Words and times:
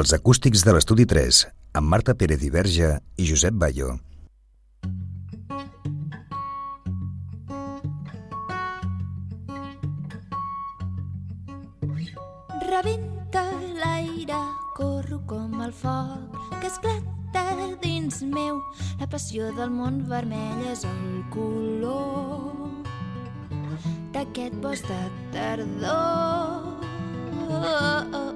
Els 0.00 0.14
acústics 0.16 0.62
de 0.64 0.72
l'Estudi 0.72 1.04
3, 1.04 1.38
amb 1.76 1.90
Marta 1.92 2.14
Pérez 2.16 2.40
i 2.46 2.48
Verge 2.48 2.86
i 3.20 3.24
Josep 3.28 3.52
Bayo. 3.60 3.98
Rebenta 12.64 13.44
l'aire, 13.82 14.40
corro 14.78 15.20
com 15.28 15.60
el 15.66 15.76
foc 15.82 16.40
que 16.62 16.70
esclata 16.70 17.44
dins 17.84 18.22
meu. 18.24 18.64
La 19.02 19.10
passió 19.10 19.52
del 19.60 19.68
món 19.74 20.06
vermell 20.08 20.64
és 20.72 20.88
el 20.88 21.20
color 21.36 22.56
d'aquest 24.16 24.56
bosc 24.64 24.88
de 24.88 25.04
tardor. 25.36 26.70
Oh, 27.50 27.60
oh, 27.60 28.16
oh, 28.16 28.29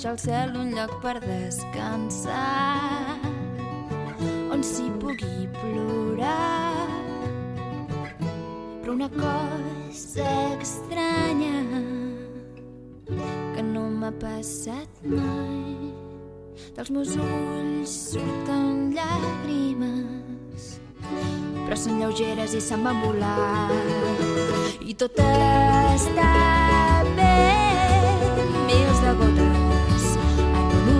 veig 0.00 0.10
al 0.10 0.18
cel 0.18 0.56
un 0.56 0.70
lloc 0.72 0.92
per 1.02 1.18
descansar 1.20 3.18
on 4.50 4.62
s'hi 4.64 4.88
pugui 5.00 5.48
plorar. 5.58 6.88
Però 8.80 8.92
una 8.94 9.10
cosa 9.10 10.30
estranya 10.60 11.60
que 13.54 13.62
no 13.62 13.90
m'ha 14.00 14.12
passat 14.22 14.88
mai 15.04 15.92
dels 16.76 16.90
meus 16.90 17.12
ulls 17.16 17.92
surten 18.14 18.94
llàgrimes 18.96 20.80
però 21.66 21.76
són 21.76 22.00
lleugeres 22.00 22.56
i 22.56 22.64
se'n 22.64 22.88
van 22.88 23.04
volar 23.04 23.68
i 24.80 24.96
tot 24.96 25.20
està 25.20 26.69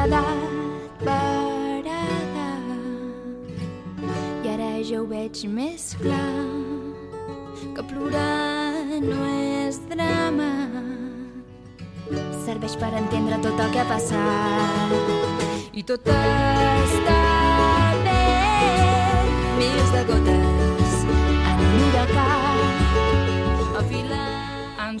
quedat 0.00 0.24
parada. 1.04 2.48
I 4.44 4.48
ara 4.48 4.70
ja 4.80 5.00
ho 5.00 5.06
veig 5.10 5.42
més 5.44 5.92
clar 6.00 6.44
que 7.74 7.84
plorar 7.90 9.00
no 9.04 9.18
és 9.34 9.80
drama. 9.92 10.48
Serveix 12.46 12.78
per 12.80 12.92
entendre 13.02 13.40
tot 13.44 13.60
el 13.60 13.74
que 13.74 13.82
ha 13.82 13.88
passat. 13.92 14.96
I 15.76 15.84
tot 15.86 16.08
està 16.08 17.20
bé 18.08 18.18
mils 19.60 19.94
de 19.94 20.02
gotes 20.08 20.69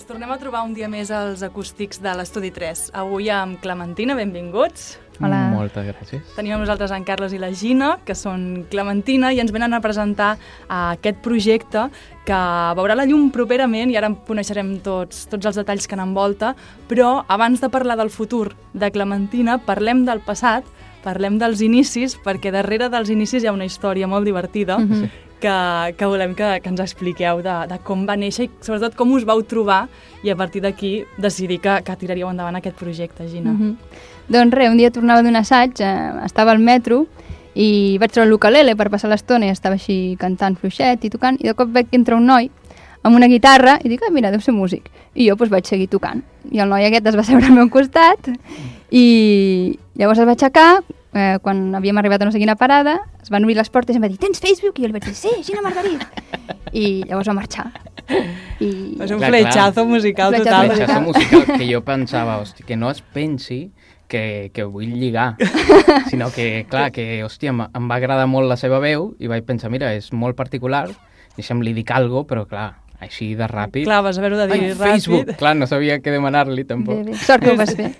Ens 0.00 0.08
tornem 0.08 0.30
a 0.32 0.38
trobar 0.40 0.62
un 0.64 0.70
dia 0.72 0.86
més 0.88 1.10
als 1.12 1.42
acústics 1.44 1.98
de 2.00 2.14
l'Estudi 2.16 2.48
3. 2.56 2.86
Avui 2.96 3.26
amb 3.28 3.58
Clementina, 3.60 4.14
benvinguts. 4.16 4.94
Hola. 5.20 5.42
Moltes 5.52 5.90
gràcies. 5.90 6.30
Tenim 6.38 6.54
amb 6.56 6.64
nosaltres 6.64 6.94
en 6.96 7.04
Carles 7.04 7.34
i 7.36 7.40
la 7.42 7.50
Gina, 7.52 7.90
que 8.08 8.16
són 8.16 8.64
Clementina, 8.72 9.28
i 9.36 9.42
ens 9.44 9.52
venen 9.52 9.76
a 9.76 9.82
presentar 9.84 10.30
uh, 10.38 10.94
aquest 10.94 11.20
projecte 11.20 11.84
que 12.24 12.40
veurà 12.80 12.96
la 12.96 13.04
llum 13.04 13.28
properament 13.28 13.92
i 13.92 14.00
ara 14.00 14.08
en 14.08 14.16
coneixerem 14.24 14.78
tots, 14.80 15.26
tots 15.28 15.52
els 15.52 15.60
detalls 15.60 15.84
que 15.84 16.00
n'envolta, 16.00 16.54
però 16.88 17.18
abans 17.28 17.60
de 17.60 17.68
parlar 17.68 18.00
del 18.00 18.08
futur 18.08 18.54
de 18.72 18.88
Clementina, 18.96 19.60
parlem 19.60 20.06
del 20.08 20.24
passat, 20.24 20.64
parlem 21.04 21.36
dels 21.36 21.60
inicis, 21.60 22.16
perquè 22.24 22.56
darrere 22.56 22.88
dels 22.88 23.12
inicis 23.12 23.44
hi 23.44 23.52
ha 23.52 23.58
una 23.58 23.68
història 23.68 24.08
molt 24.08 24.24
divertida 24.24 24.80
mm 24.80 24.88
-hmm. 24.88 25.28
Que, 25.40 25.56
que 25.96 26.06
volem 26.06 26.34
que, 26.38 26.50
que 26.62 26.70
ens 26.70 26.82
expliqueu 26.84 27.40
de, 27.42 27.56
de 27.70 27.78
com 27.86 28.04
va 28.06 28.16
néixer 28.20 28.46
i 28.46 28.50
sobretot 28.60 28.94
com 28.98 29.16
us 29.16 29.26
vau 29.28 29.42
trobar 29.42 29.86
i 30.22 30.30
a 30.30 30.36
partir 30.36 30.62
d'aquí 30.62 30.92
decidir 31.18 31.60
que, 31.64 31.80
que 31.86 31.96
tiraríeu 31.96 32.30
endavant 32.30 32.60
aquest 32.60 32.76
projecte, 32.76 33.26
Gina. 33.28 33.52
Mm 33.52 33.58
-hmm. 33.58 33.74
Doncs 34.28 34.54
res, 34.54 34.70
un 34.70 34.76
dia 34.76 34.90
tornava 34.90 35.22
d'un 35.22 35.36
assaig, 35.36 35.80
eh, 35.80 36.24
estava 36.24 36.52
al 36.52 36.60
metro 36.60 37.06
i 37.54 37.98
vaig 37.98 38.12
treure 38.12 38.30
l'ukulele 38.30 38.76
per 38.76 38.90
passar 38.90 39.10
l'estona 39.10 39.46
i 39.46 39.50
estava 39.50 39.74
així 39.74 40.16
cantant 40.20 40.56
fluixet 40.56 41.04
i 41.04 41.10
tocant 41.10 41.36
i 41.40 41.48
de 41.48 41.54
cop 41.54 41.68
veig 41.68 41.88
que 41.90 41.96
entra 41.96 42.16
un 42.16 42.26
noi 42.26 42.50
amb 43.02 43.16
una 43.16 43.26
guitarra 43.26 43.78
i 43.82 43.88
dic, 43.88 44.02
ah, 44.06 44.10
mira, 44.12 44.30
deu 44.30 44.40
ser 44.40 44.52
músic. 44.52 44.90
I 45.14 45.28
jo 45.28 45.36
doncs, 45.36 45.50
vaig 45.50 45.66
seguir 45.66 45.88
tocant. 45.88 46.22
I 46.52 46.60
el 46.60 46.68
noi 46.68 46.84
aquest 46.84 47.06
es 47.06 47.16
va 47.16 47.24
seure 47.24 47.46
al 47.46 47.56
meu 47.56 47.68
costat 47.68 48.30
i 48.90 49.78
llavors 49.96 50.18
es 50.18 50.26
va 50.26 50.36
aixecar, 50.36 50.82
eh, 51.14 51.38
quan 51.42 51.74
havíem 51.74 51.98
arribat 51.98 52.22
a 52.22 52.28
no 52.28 52.32
sé 52.32 52.40
quina 52.42 52.56
parada, 52.56 52.98
es 53.22 53.30
van 53.30 53.44
obrir 53.44 53.56
les 53.58 53.70
portes 53.70 53.94
i 53.94 53.98
em 53.98 54.04
va 54.04 54.10
dir, 54.10 54.18
tens 54.20 54.40
Facebook? 54.42 54.78
I 54.78 54.84
jo 54.84 54.90
li 54.90 54.96
vaig 54.96 55.06
dir, 55.08 55.14
sí, 55.18 55.32
Gina 55.46 55.62
Margarit. 55.64 56.04
I 56.72 57.02
llavors 57.08 57.30
va 57.30 57.36
marxar. 57.40 57.68
I... 58.60 58.70
Va 58.98 59.06
ser 59.06 59.16
un 59.16 59.22
Clar, 59.22 59.30
fletxazo 59.30 59.80
clar. 59.82 59.86
musical 59.90 60.36
total. 60.36 60.70
Fletxazo 60.70 61.00
musical, 61.06 61.46
que 61.56 61.70
jo 61.70 61.82
pensava, 61.86 62.38
hosti, 62.42 62.66
que 62.66 62.76
no 62.76 62.90
es 62.90 63.02
pensi 63.02 63.62
que, 64.10 64.50
que 64.54 64.66
vull 64.66 64.90
lligar, 64.98 65.36
sinó 66.10 66.30
que, 66.34 66.66
clar, 66.68 66.90
que, 66.92 67.22
hòstia, 67.24 67.54
em, 67.54 67.88
va 67.90 67.98
agradar 67.98 68.26
molt 68.28 68.50
la 68.50 68.58
seva 68.60 68.82
veu 68.82 69.14
i 69.22 69.30
vaig 69.30 69.46
pensar, 69.46 69.70
mira, 69.72 69.94
és 69.96 70.10
molt 70.12 70.38
particular, 70.38 70.88
deixa'm 71.38 71.62
li 71.62 71.72
dic 71.76 71.92
alguna 71.94 72.26
però 72.28 72.44
clar, 72.50 72.74
així 73.00 73.30
de 73.38 73.46
ràpid... 73.48 73.84
Clar, 73.88 74.02
vas 74.04 74.18
haver-ho 74.20 74.36
de 74.36 74.46
dir 74.50 74.58
Ai, 74.60 74.70
ràpid. 74.74 74.80
Facebook! 74.84 75.30
Clar, 75.40 75.54
no 75.56 75.66
sabia 75.70 75.96
què 76.04 76.12
demanar-li, 76.12 76.62
Bé, 76.62 76.68
tampoc. 76.68 77.00
bé. 77.06 77.14
Sort 77.16 77.42
que 77.46 77.54
ho 77.54 77.56
vas 77.56 77.72
fer. 77.78 77.90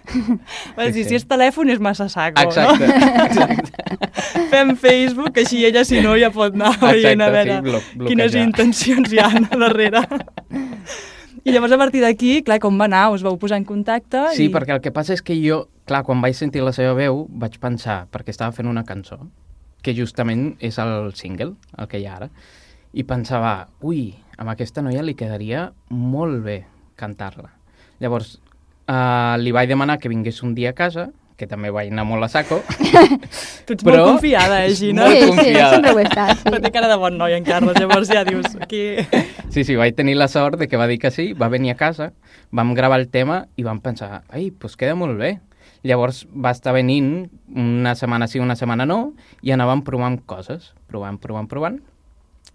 Vas 0.76 0.90
dir, 0.92 1.00
Sí, 1.00 1.04
sí. 1.04 1.08
si 1.10 1.18
és 1.20 1.24
telèfon 1.30 1.70
és 1.72 1.80
massa 1.80 2.08
saco, 2.12 2.42
Exacte, 2.42 2.86
no? 2.86 3.24
exacte. 3.24 3.72
Fem 4.52 4.74
Facebook, 4.76 5.32
que 5.34 5.44
així 5.46 5.64
ella, 5.64 5.84
si 5.88 6.00
no, 6.04 6.12
ja 6.20 6.28
pot 6.34 6.54
anar 6.54 6.74
veient 6.82 7.22
a 7.24 7.30
Exacte, 7.30 7.60
veure 7.64 7.80
sí, 7.80 7.96
blo- 7.96 8.10
quines 8.10 8.34
intencions 8.40 9.12
hi 9.14 9.20
ha 9.22 9.30
a 9.32 9.56
darrere. 9.64 10.04
I 11.44 11.52
llavors, 11.54 11.72
a 11.72 11.78
partir 11.80 12.02
d'aquí, 12.04 12.42
clar, 12.44 12.58
com 12.60 12.76
va 12.76 12.84
anar? 12.84 13.06
Us 13.14 13.22
vau 13.24 13.38
posar 13.40 13.56
en 13.56 13.64
contacte? 13.64 14.26
Sí, 14.36 14.50
i... 14.50 14.52
perquè 14.52 14.74
el 14.76 14.82
que 14.84 14.92
passa 14.92 15.14
és 15.16 15.22
que 15.24 15.32
jo, 15.40 15.62
clar, 15.88 16.02
quan 16.04 16.20
vaig 16.20 16.36
sentir 16.36 16.60
la 16.66 16.74
seva 16.76 16.92
veu, 16.98 17.22
vaig 17.40 17.56
pensar, 17.62 18.02
perquè 18.12 18.34
estava 18.34 18.52
fent 18.52 18.68
una 18.68 18.84
cançó, 18.84 19.16
que 19.80 19.94
justament 19.96 20.50
és 20.60 20.76
el 20.82 21.14
single, 21.16 21.54
el 21.80 21.88
que 21.88 22.02
hi 22.02 22.04
ha 22.10 22.18
ara, 22.18 22.28
i 22.92 23.06
pensava, 23.08 23.54
ui, 23.86 24.10
amb 24.40 24.48
aquesta 24.52 24.82
noia 24.84 25.02
li 25.04 25.14
quedaria 25.18 25.66
molt 25.92 26.40
bé 26.44 26.62
cantar-la. 27.00 27.50
Llavors, 28.00 28.38
eh, 28.88 29.36
li 29.40 29.52
vaig 29.52 29.68
demanar 29.68 29.98
que 30.00 30.08
vingués 30.08 30.42
un 30.42 30.54
dia 30.56 30.70
a 30.72 30.76
casa, 30.78 31.10
que 31.40 31.46
també 31.48 31.70
vaig 31.72 31.88
anar 31.92 32.04
molt 32.04 32.24
a 32.24 32.28
saco, 32.28 32.58
Tu 33.66 33.72
ets 33.76 33.84
però- 33.86 34.02
molt 34.04 34.10
confiada, 34.16 34.62
eh, 34.66 34.74
Gina? 34.76 35.06
Molt 35.06 35.14
sí, 35.16 35.20
sí, 35.22 35.28
confiada. 35.36 35.70
sempre 35.76 35.92
ho 35.92 35.98
he 36.00 36.04
estat. 36.04 36.42
Però 36.44 36.60
té 36.60 36.66
Sí. 36.68 36.72
cara 36.72 36.88
de 36.88 36.96
bon 37.00 37.16
noi, 37.16 37.32
en 37.36 37.44
Carles, 37.44 37.76
llavors 37.80 38.08
ja 38.12 38.24
dius, 38.24 38.56
aquí... 38.60 38.82
Sí, 39.54 39.64
sí, 39.64 39.74
vaig 39.76 39.94
tenir 39.96 40.14
la 40.16 40.28
sort 40.28 40.58
de 40.60 40.68
que 40.68 40.76
va 40.78 40.86
dir 40.86 40.98
que 41.02 41.10
sí, 41.10 41.32
va 41.32 41.48
venir 41.48 41.72
a 41.72 41.76
casa, 41.76 42.12
vam 42.52 42.72
gravar 42.74 43.00
el 43.00 43.08
tema 43.08 43.46
i 43.56 43.64
vam 43.66 43.80
pensar, 43.80 44.22
ai, 44.30 44.50
doncs 44.52 44.76
queda 44.76 44.94
molt 44.94 45.18
bé. 45.18 45.40
Llavors 45.82 46.26
va 46.30 46.52
estar 46.52 46.74
venint 46.76 47.30
una 47.56 47.94
setmana 47.96 48.28
sí, 48.28 48.38
una 48.38 48.54
setmana 48.54 48.84
no, 48.86 49.14
i 49.42 49.50
anàvem 49.50 49.80
provant 49.82 50.18
coses, 50.28 50.74
provant, 50.86 51.16
provant, 51.18 51.48
provant. 51.48 51.80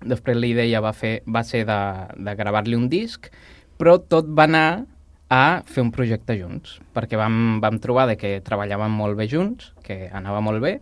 Després 0.01 0.37
la 0.37 0.47
idea 0.47 0.81
va, 0.83 0.91
fer, 0.93 1.21
va 1.27 1.43
ser 1.43 1.63
de, 1.65 1.77
de 2.17 2.35
gravar-li 2.35 2.75
un 2.75 2.89
disc, 2.89 3.29
però 3.79 3.97
tot 4.01 4.27
va 4.27 4.43
anar 4.49 4.85
a 5.29 5.61
fer 5.65 5.81
un 5.81 5.91
projecte 5.91 6.35
junts, 6.37 6.79
perquè 6.93 7.17
vam, 7.17 7.59
vam 7.63 7.79
trobar 7.81 8.05
de 8.11 8.17
que 8.19 8.35
treballàvem 8.45 8.91
molt 8.93 9.17
bé 9.17 9.25
junts, 9.31 9.71
que 9.83 10.09
anava 10.13 10.41
molt 10.45 10.61
bé, 10.61 10.79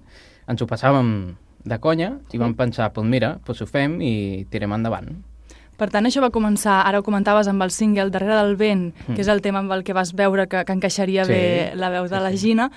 ens 0.49 0.61
ho 0.61 0.67
passàvem 0.67 1.35
de 1.63 1.77
conya 1.79 2.17
i 2.35 2.37
vam 2.41 2.51
pensar, 2.59 2.89
doncs 2.91 3.07
mira, 3.09 3.37
doncs 3.47 3.61
ho 3.63 3.67
fem 3.69 4.01
i 4.03 4.43
tirem 4.51 4.73
endavant. 4.75 5.13
Per 5.79 5.87
tant, 5.89 6.05
això 6.05 6.21
va 6.21 6.29
començar, 6.29 6.81
ara 6.85 6.99
ho 6.99 7.03
comentaves 7.05 7.47
amb 7.49 7.63
el 7.65 7.71
single 7.73 8.11
Darrere 8.11 8.35
del 8.41 8.57
vent, 8.59 8.91
Mm. 9.07 9.15
que 9.15 9.21
és 9.21 9.27
el 9.31 9.41
tema 9.41 9.59
amb 9.59 9.71
el 9.71 9.83
que 9.83 9.93
vas 9.93 10.11
veure 10.13 10.47
que, 10.47 10.65
que 10.65 10.73
encaixaria 10.73 11.23
Sí, 11.25 11.31
bé 11.31 11.71
la 11.75 11.89
veu 11.89 12.03
de 12.03 12.17
sí, 12.17 12.23
la 12.23 12.31
sí. 12.31 12.37
Gina, 12.37 12.67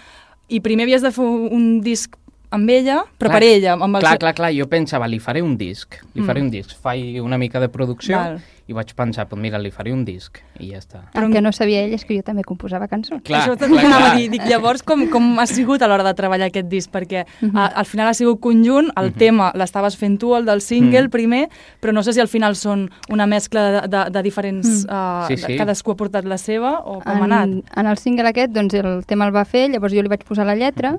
i 0.49 0.61
primer 0.61 0.85
havies 0.87 1.03
de 1.03 1.11
fer 1.11 1.25
un 1.27 1.81
disc 1.83 2.15
amb 2.57 2.69
ella, 2.71 3.05
però 3.19 3.31
Clar, 3.31 3.33
per 3.39 3.43
ella. 3.45 3.73
Amb 3.77 3.97
el 3.97 4.01
Clar, 4.03 4.13
seu- 4.17 4.19
clar, 4.25 4.35
clar, 4.35 4.53
jo 4.57 4.67
pensava, 4.69 5.07
li 5.09 5.19
faré 5.21 5.43
un 5.43 5.57
disc, 5.57 5.95
li 6.15 6.23
faré 6.23 6.41
Mm. 6.41 6.45
un 6.45 6.51
disc, 6.51 6.71
faig 6.83 7.21
una 7.23 7.39
mica 7.39 7.61
de 7.61 7.69
producció 7.69 8.17
Val. 8.17 8.41
i 8.67 8.73
vaig 8.73 8.93
pensar, 8.95 9.29
pues 9.29 9.41
mira, 9.41 9.59
li 9.59 9.71
faré 9.71 9.93
un 9.93 10.05
disc 10.05 10.39
i 10.59 10.71
ja 10.73 10.79
està. 10.79 11.03
El 11.15 11.31
que 11.33 11.41
no 11.41 11.53
sabia 11.53 11.83
ell 11.85 11.95
és 11.95 12.05
que 12.05 12.17
jo 12.17 12.23
també 12.23 12.43
composava 12.43 12.89
cançons. 12.89 13.23
Clar, 13.23 13.43
Això 13.45 13.57
clar, 13.57 13.69
clar, 13.71 13.85
clar. 13.85 14.13
a 14.13 14.17
dir, 14.17 14.29
dic, 14.31 14.43
llavors 14.49 14.83
com, 14.83 15.07
com 15.09 15.39
ha 15.39 15.47
sigut 15.47 15.83
a 15.83 15.87
l'hora 15.87 16.03
de 16.03 16.15
treballar 16.15 16.49
aquest 16.49 16.67
disc? 16.69 16.91
Perquè 16.91 17.25
Mhm. 17.43 17.57
a, 17.57 17.67
al 17.67 17.85
final 17.87 18.09
ha 18.09 18.15
sigut 18.15 18.41
conjunt, 18.41 18.91
el 18.97 19.11
Mhm. 19.13 19.19
tema 19.19 19.53
l'estaves 19.55 19.97
fent 19.97 20.19
tu, 20.19 20.35
el 20.35 20.45
del 20.45 20.61
single 20.61 21.03
Mhm. 21.03 21.11
primer, 21.11 21.49
però 21.81 21.93
no 21.93 22.03
sé 22.03 22.13
si 22.13 22.21
al 22.21 22.29
final 22.29 22.57
són 22.57 22.91
una 23.09 23.27
mescla 23.27 23.83
de, 23.83 23.89
de, 23.89 24.11
de 24.11 24.23
diferents... 24.23 24.87
Mm. 24.87 24.91
Uh, 24.91 25.27
Sí, 25.29 25.37
sí. 25.37 25.57
Cadascú 25.57 25.93
ha 25.93 25.97
portat 25.97 26.25
la 26.25 26.39
seva 26.39 26.81
o 26.81 27.01
com 27.01 27.21
ha 27.21 27.25
anat? 27.25 27.45
En, 27.45 27.65
en 27.77 27.87
el 27.87 27.99
single 27.99 28.29
aquest, 28.29 28.51
doncs 28.53 28.75
el 28.75 29.05
tema 29.07 29.27
el 29.27 29.35
va 29.35 29.45
fer, 29.45 29.71
llavors 29.71 29.93
jo 29.95 30.03
li 30.03 30.09
vaig 30.09 30.25
posar 30.25 30.45
la 30.47 30.55
lletra 30.57 30.99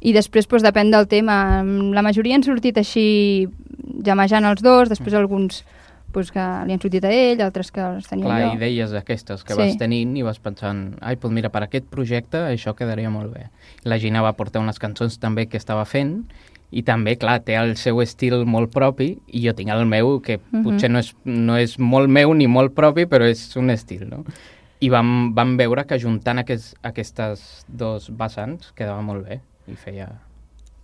i 0.00 0.12
després 0.12 0.46
doncs, 0.48 0.62
depèn 0.62 0.90
del 0.90 1.06
tema. 1.08 1.62
La 1.94 2.02
majoria 2.02 2.36
han 2.36 2.42
sortit 2.46 2.76
així 2.78 3.48
jamejant 4.04 4.44
els 4.44 4.62
dos, 4.62 4.88
després 4.88 5.14
alguns 5.14 5.62
doncs, 6.12 6.30
que 6.32 6.40
li 6.66 6.72
han 6.72 6.80
sortit 6.80 7.04
a 7.04 7.10
ell, 7.12 7.42
altres 7.44 7.70
que 7.70 7.80
els 7.82 8.06
tenia 8.08 8.24
Clar, 8.24 8.40
jo. 8.46 8.56
idees 8.56 8.92
aquestes 8.96 9.42
que 9.44 9.52
Sí. 9.52 9.58
vas 9.60 9.76
tenint 9.76 10.16
i 10.16 10.22
vas 10.22 10.38
pensant, 10.38 10.96
ai, 11.02 11.16
pues 11.16 11.32
mira, 11.32 11.50
per 11.50 11.62
aquest 11.64 11.84
projecte 11.90 12.38
això 12.38 12.74
quedaria 12.74 13.10
molt 13.10 13.34
bé. 13.34 13.50
La 13.84 13.98
Gina 13.98 14.22
va 14.22 14.32
portar 14.32 14.62
unes 14.62 14.78
cançons 14.78 15.18
també 15.18 15.46
que 15.46 15.58
estava 15.58 15.84
fent 15.84 16.24
i 16.72 16.82
també, 16.82 17.16
clar, 17.18 17.40
té 17.44 17.54
el 17.56 17.76
seu 17.76 18.00
estil 18.00 18.46
molt 18.46 18.72
propi 18.72 19.18
i 19.28 19.42
jo 19.46 19.52
tinc 19.52 19.68
el 19.70 19.84
meu, 19.84 20.20
que 20.22 20.38
Mhm. 20.52 20.62
potser 20.64 20.90
no 20.90 20.98
és, 21.00 21.14
no 21.24 21.56
és 21.56 21.78
molt 21.78 22.08
meu 22.08 22.32
ni 22.34 22.46
molt 22.46 22.74
propi, 22.74 23.04
però 23.04 23.28
és 23.28 23.54
un 23.56 23.68
estil, 23.70 24.08
no? 24.08 24.24
I 24.80 24.88
vam, 24.88 25.34
vam 25.34 25.56
veure 25.56 25.84
que 25.86 25.98
juntant 25.98 26.38
aquests, 26.38 26.74
aquestes 26.82 27.64
dos 27.68 28.08
vessants 28.10 28.72
quedava 28.72 29.02
molt 29.02 29.26
bé 29.28 29.40
i 29.68 29.76
feia... 29.76 30.08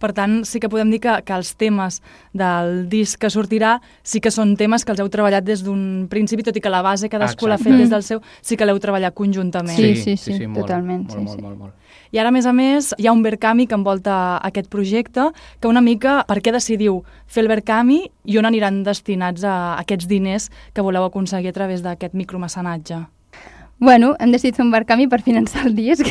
Per 0.03 0.11
tant, 0.11 0.41
sí 0.43 0.59
que 0.59 0.67
podem 0.67 0.91
dir 0.91 0.99
que, 0.99 1.13
que 1.23 1.35
els 1.37 1.53
temes 1.55 2.01
del 2.35 2.89
disc 2.91 3.21
que 3.23 3.29
sortirà 3.31 3.77
sí 4.03 4.19
que 4.19 4.33
són 4.35 4.57
temes 4.59 4.83
que 4.83 4.91
els 4.91 4.99
heu 4.99 5.07
treballat 5.13 5.47
des 5.47 5.63
d'un 5.63 6.09
principi, 6.11 6.43
tot 6.43 6.59
i 6.59 6.63
que 6.65 6.73
la 6.73 6.81
base 6.83 7.07
cadascú 7.07 7.47
l'ha 7.47 7.61
fet 7.61 7.77
des 7.79 7.93
del 7.93 8.03
seu, 8.03 8.19
sí 8.43 8.59
que 8.59 8.67
l'heu 8.67 8.81
treballat 8.83 9.15
conjuntament. 9.15 9.79
Sí, 9.79 9.95
sí, 9.95 10.17
sí, 10.19 10.41
molt, 10.43 10.65
totalment, 10.65 11.07
Molt, 11.07 11.15
sí, 11.15 11.23
molt, 11.23 11.31
sí. 11.31 11.39
Mm. 11.39 11.47
molt, 11.47 11.59
molt. 11.61 11.79
I 12.13 12.19
ara, 12.19 12.29
a 12.29 12.35
més 12.35 12.51
a 12.51 12.53
més, 12.53 12.91
hi 12.99 13.07
ha 13.07 13.15
un 13.15 13.23
Verkami 13.23 13.69
que 13.71 13.79
envolta 13.79 14.17
aquest 14.45 14.67
projecte, 14.75 15.31
que 15.63 15.71
una 15.71 15.81
mica, 15.81 16.19
per 16.27 16.43
què 16.43 16.51
decidiu 16.53 17.05
fer 17.31 17.47
el 17.47 17.49
Verkami 17.55 18.03
i 18.27 18.43
on 18.43 18.51
aniran 18.51 18.83
destinats 18.83 19.47
a 19.47 19.79
aquests 19.81 20.11
diners 20.11 20.51
que 20.75 20.83
voleu 20.83 21.07
aconseguir 21.07 21.55
a 21.55 21.57
través 21.57 21.87
d'aquest 21.87 22.19
micromecenatge? 22.19 23.05
Bueno, 23.79 24.13
hem 24.19 24.31
decidit 24.31 24.59
fer 24.59 24.67
un 24.67 24.71
barcami 24.71 25.09
per 25.11 25.23
finançar 25.23 25.65
el 25.67 25.75
disc. 25.75 26.07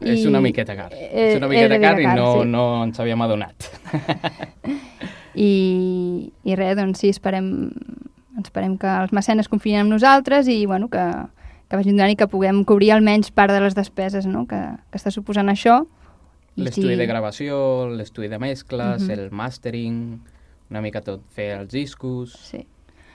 És 0.00 0.24
una 0.26 0.40
miqueta 0.40 0.76
car. 0.78 0.92
Eh, 0.94 1.32
és 1.32 1.36
una 1.40 1.48
miqueta 1.48 1.74
és 1.74 1.78
una 1.80 1.88
car 1.88 1.96
mica 1.96 2.02
i 2.02 2.04
car, 2.12 2.16
no, 2.16 2.42
sí. 2.42 2.48
no 2.48 2.66
ens 2.84 3.00
havíem 3.00 3.22
adonat. 3.22 3.68
I, 5.34 6.32
i 6.44 6.54
res, 6.58 6.76
doncs 6.78 7.00
sí, 7.02 7.10
esperem, 7.14 7.48
esperem 8.40 8.76
que 8.80 8.88
els 8.90 9.12
mecenes 9.14 9.48
confien 9.50 9.84
en 9.84 9.92
nosaltres 9.92 10.48
i 10.50 10.64
bueno, 10.66 10.88
que, 10.90 11.02
que 11.68 11.78
vagin 11.78 11.96
donant 11.98 12.14
i 12.14 12.18
que 12.18 12.26
puguem 12.30 12.64
cobrir 12.66 12.92
almenys 12.94 13.30
part 13.34 13.52
de 13.54 13.60
les 13.62 13.76
despeses 13.78 14.26
no? 14.26 14.46
que, 14.50 14.58
que 14.90 14.98
està 15.00 15.12
suposant 15.14 15.50
això. 15.52 15.82
I 16.58 16.64
L'estudi 16.66 16.94
si- 16.96 16.98
de 16.98 17.06
gravació, 17.06 17.58
l'estudi 17.94 18.28
de 18.32 18.38
mescles, 18.42 19.02
Mhm. 19.04 19.10
el 19.14 19.30
mastering, 19.30 20.00
una 20.70 20.80
mica 20.82 21.00
tot, 21.02 21.22
fer 21.30 21.52
els 21.60 21.70
discos... 21.72 22.34
Sí. 22.50 22.64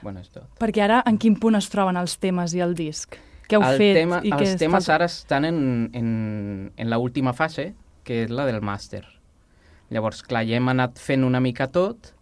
Bueno, 0.04 0.20
és 0.20 0.28
tot. 0.28 0.44
Perquè 0.60 0.82
ara, 0.84 1.02
en 1.08 1.16
quin 1.16 1.36
punt 1.40 1.56
es 1.56 1.68
troben 1.72 1.96
els 1.96 2.18
temes 2.20 2.52
i 2.54 2.60
el 2.60 2.74
disc? 2.76 3.16
Què 3.48 3.58
heu 3.58 3.64
el 3.66 3.78
fet? 3.80 3.98
tema, 4.00 4.20
i 4.24 4.32
els 4.32 4.54
es 4.54 4.60
temes 4.60 4.88
fa? 4.88 4.96
ara 4.98 5.08
estan 5.10 5.44
en, 5.48 5.60
en, 5.92 6.08
en 6.76 6.90
la 6.90 6.98
última 6.98 7.34
fase, 7.36 7.72
que 8.04 8.24
és 8.24 8.32
la 8.32 8.46
del 8.48 8.62
màster. 8.64 9.04
Llavors, 9.92 10.22
clar, 10.24 10.44
ja 10.48 10.56
hem 10.56 10.68
anat 10.72 11.00
fent 11.00 11.24
una 11.26 11.40
mica 11.44 11.68
tot, 11.72 12.14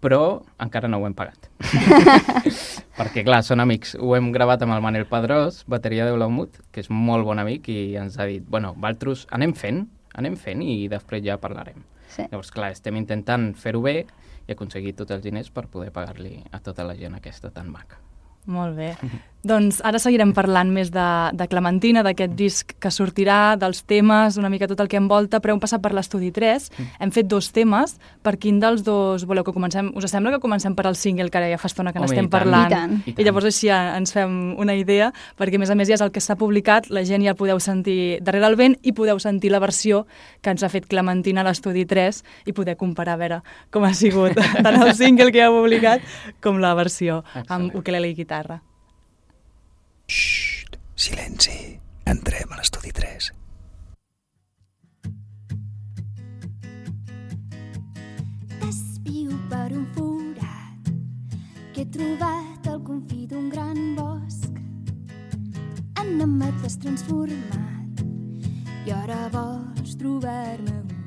però 0.00 0.44
encara 0.62 0.88
no 0.90 1.00
ho 1.00 1.06
hem 1.08 1.16
pagat. 1.18 1.50
Perquè, 2.98 3.22
clar, 3.26 3.42
són 3.46 3.62
amics. 3.62 3.94
Ho 3.98 4.14
hem 4.16 4.32
gravat 4.34 4.62
amb 4.64 4.74
el 4.74 4.82
Manel 4.82 5.06
Pedrós, 5.10 5.62
bateria 5.70 6.06
de 6.06 6.16
Blaumut, 6.16 6.56
que 6.74 6.82
és 6.82 6.90
molt 6.90 7.26
bon 7.26 7.38
amic, 7.38 7.68
i 7.70 7.94
ens 7.98 8.18
ha 8.18 8.26
dit, 8.30 8.42
bueno, 8.46 8.72
Valtros, 8.78 9.26
anem 9.34 9.54
fent, 9.54 9.84
anem 10.18 10.38
fent 10.38 10.64
i 10.64 10.88
després 10.90 11.22
ja 11.26 11.38
parlarem. 11.42 11.84
Sí. 12.08 12.24
Llavors, 12.24 12.50
clar, 12.54 12.72
estem 12.74 12.98
intentant 12.98 13.52
fer-ho 13.58 13.82
bé 13.84 14.00
i 14.48 14.54
aconseguir 14.54 14.96
tots 14.98 15.14
els 15.14 15.22
diners 15.22 15.52
per 15.54 15.68
poder 15.70 15.92
pagar-li 15.94 16.40
a 16.50 16.62
tota 16.64 16.86
la 16.88 16.96
gent 16.98 17.14
aquesta 17.18 17.52
tan 17.54 17.70
maca. 17.70 18.00
Molt 18.48 18.78
bé. 18.78 18.94
doncs 19.46 19.78
ara 19.86 20.00
seguirem 20.02 20.32
parlant 20.34 20.70
més 20.74 20.90
de, 20.90 21.06
de 21.38 21.46
Clementina, 21.48 22.02
d'aquest 22.02 22.32
disc 22.36 22.72
que 22.82 22.90
sortirà, 22.90 23.56
dels 23.60 23.84
temes, 23.86 24.36
una 24.36 24.50
mica 24.50 24.66
tot 24.66 24.80
el 24.82 24.88
que 24.90 24.98
envolta, 24.98 25.38
però 25.40 25.54
hem 25.54 25.60
passat 25.62 25.82
per 25.84 25.92
l'estudi 25.94 26.32
3, 26.34 26.66
hem 27.00 27.12
fet 27.14 27.28
dos 27.30 27.50
temes, 27.54 27.96
per 28.22 28.36
quin 28.42 28.58
dels 28.60 28.82
dos 28.86 29.24
voleu 29.28 29.46
que 29.46 29.54
comencem? 29.54 29.92
Us 29.96 30.10
sembla 30.10 30.32
que 30.34 30.42
comencem 30.42 30.74
per 30.74 30.86
al 30.88 30.96
single, 30.98 31.30
que 31.30 31.38
ara 31.38 31.50
ja 31.52 31.58
fa 31.58 31.70
estona 31.70 31.92
que 31.94 32.02
n'estem 32.02 32.26
i 32.26 32.28
tant. 32.28 32.34
parlant? 32.34 32.68
I 32.68 32.74
tant. 32.74 32.92
I 33.06 33.10
I 33.10 33.14
tant. 33.14 33.24
llavors 33.28 33.48
així 33.48 33.70
ja 33.70 33.96
ens 33.96 34.12
fem 34.12 34.36
una 34.58 34.74
idea, 34.74 35.12
perquè 35.38 35.56
a 35.56 35.62
més 35.62 35.70
a 35.70 35.78
més 35.78 35.88
ja 35.88 35.94
és 35.98 36.04
el 36.04 36.12
que 36.12 36.22
està 36.22 36.36
publicat, 36.36 36.90
la 36.90 37.04
gent 37.06 37.22
ja 37.24 37.32
el 37.34 37.38
podeu 37.38 37.60
sentir 37.62 38.18
darrere 38.24 38.46
el 38.50 38.56
vent 38.58 38.76
i 38.82 38.92
podeu 38.92 39.18
sentir 39.22 39.52
la 39.54 39.62
versió 39.62 40.06
que 40.42 40.50
ens 40.50 40.62
ha 40.62 40.68
fet 40.72 40.86
Clementina 40.90 41.42
a 41.42 41.48
l'estudi 41.48 41.86
3 41.86 42.22
i 42.46 42.52
poder 42.52 42.76
comparar 42.76 43.14
a 43.14 43.22
veure 43.22 43.42
com 43.70 43.84
ha 43.84 43.94
sigut 43.94 44.34
tant 44.64 44.82
el 44.82 44.94
single 44.98 45.30
que 45.32 45.38
ja 45.40 45.48
ha 45.48 45.54
publicat 45.54 46.02
com 46.42 46.58
la 46.58 46.74
versió 46.74 47.22
amb 47.46 47.70
Excel·lent. 47.70 47.76
ukelele 47.78 48.10
i 48.10 48.14
guitarra. 48.18 48.60
Xxt, 50.08 50.78
silenci. 50.96 51.78
Entrem 52.08 52.52
a 52.52 52.56
l'estudi 52.56 52.90
3. 52.96 53.26
T'espio 58.58 59.36
per 59.50 59.68
un 59.76 59.84
forat 59.92 60.88
que 61.74 61.84
he 61.84 61.88
trobat 61.92 62.70
al 62.72 62.80
confí 62.88 63.26
d'un 63.28 63.50
gran 63.52 63.76
bosc. 64.00 64.48
En 66.00 66.24
amat 66.24 66.56
t'has 66.62 66.80
transformat 66.80 68.00
i 68.88 68.96
ara 68.96 69.26
vols 69.36 69.92
trobar-me. 70.00 70.78
Com 70.88 70.97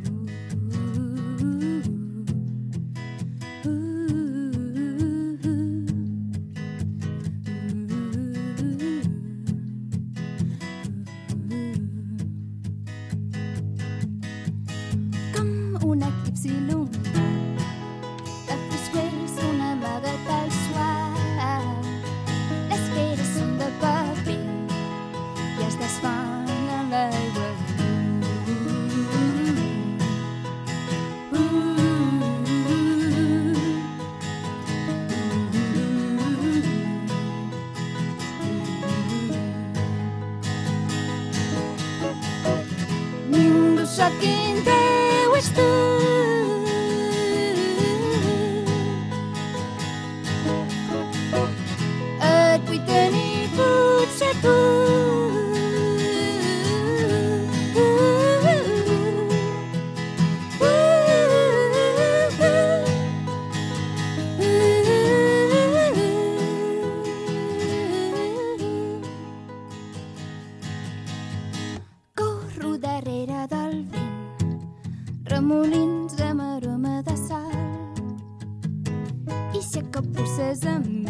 I 80.01 80.03
si 80.03 80.41
acapusses 80.41 80.65
amb 80.65 80.85
mi, 80.87 81.05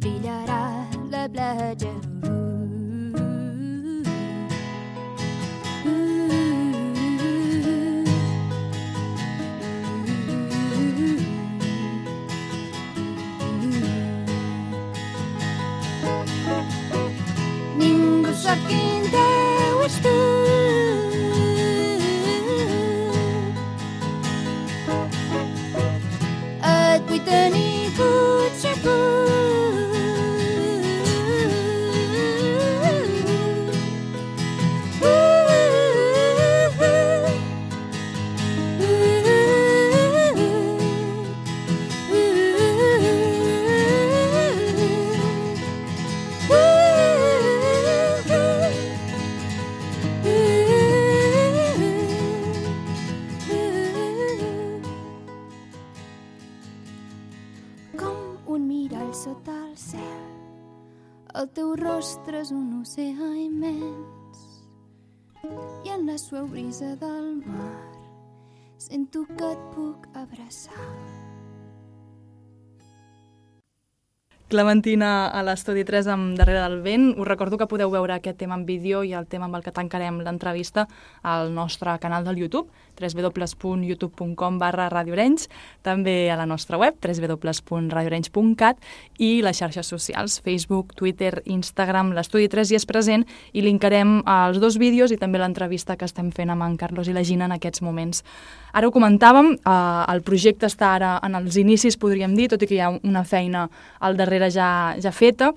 brillarà 0.00 0.86
la 1.10 1.28
platja. 1.28 1.92
Ningú 17.78 19.01
vols 59.12 59.24
sota 59.24 59.52
el 59.68 59.76
cel. 59.76 60.28
El 61.36 61.48
teu 61.52 61.74
rostre 61.76 62.40
és 62.40 62.50
un 62.52 62.80
oceà 62.80 63.28
immens 63.40 64.40
i 65.84 65.92
en 65.92 66.06
la 66.06 66.16
suau 66.16 66.46
brisa 66.48 66.94
del 66.96 67.42
mar 67.44 67.92
sento 68.78 69.24
que 69.36 69.50
et 69.52 69.66
puc 69.74 70.08
abraçar. 70.16 71.21
Clementina 74.52 75.30
a 75.32 75.40
l'Estudi 75.40 75.80
3 75.80 76.10
amb 76.12 76.34
Darrere 76.36 76.60
del 76.60 76.82
vent. 76.84 77.14
Us 77.16 77.24
recordo 77.24 77.56
que 77.56 77.64
podeu 77.70 77.88
veure 77.88 78.12
aquest 78.12 78.36
tema 78.36 78.58
en 78.58 78.66
vídeo 78.68 79.00
i 79.00 79.14
el 79.16 79.24
tema 79.24 79.46
amb 79.48 79.56
el 79.56 79.62
que 79.64 79.72
tancarem 79.72 80.18
l'entrevista 80.20 80.84
al 81.24 81.54
nostre 81.56 81.94
canal 82.02 82.26
del 82.26 82.36
YouTube, 82.36 82.68
www.youtube.com 83.00 84.58
barra 84.60 84.90
radiorenys, 84.92 85.48
també 85.80 86.28
a 86.28 86.36
la 86.36 86.44
nostra 86.44 86.76
web, 86.76 86.98
www.radiorenys.cat 87.00 88.76
i 89.24 89.30
les 89.40 89.56
xarxes 89.56 89.88
socials, 89.88 90.36
Facebook, 90.44 90.92
Twitter, 91.00 91.40
Instagram, 91.46 92.12
l'Estudi 92.12 92.50
3 92.52 92.74
hi 92.74 92.76
és 92.76 92.84
present 92.84 93.24
i 93.56 93.64
linkarem 93.64 94.20
els 94.20 94.60
dos 94.60 94.76
vídeos 94.76 95.16
i 95.16 95.16
també 95.16 95.40
l'entrevista 95.40 95.96
que 95.96 96.04
estem 96.04 96.28
fent 96.28 96.52
amb 96.52 96.68
en 96.68 96.76
Carlos 96.76 97.08
i 97.08 97.16
la 97.16 97.24
Gina 97.24 97.48
en 97.48 97.56
aquests 97.56 97.80
moments. 97.80 98.20
Ara 98.72 98.88
ho 98.88 98.92
comentàvem, 98.92 99.54
eh, 99.56 100.12
el 100.12 100.20
projecte 100.22 100.68
està 100.68 100.92
ara 100.92 101.18
en 101.24 101.40
els 101.40 101.56
inicis, 101.56 101.96
podríem 101.96 102.36
dir, 102.36 102.50
tot 102.52 102.62
i 102.62 102.66
que 102.68 102.76
hi 102.76 102.84
ha 102.84 102.92
una 102.92 103.24
feina 103.24 103.70
al 104.00 104.16
darrere 104.16 104.41
ja, 104.50 104.96
ja 104.98 105.12
feta, 105.12 105.52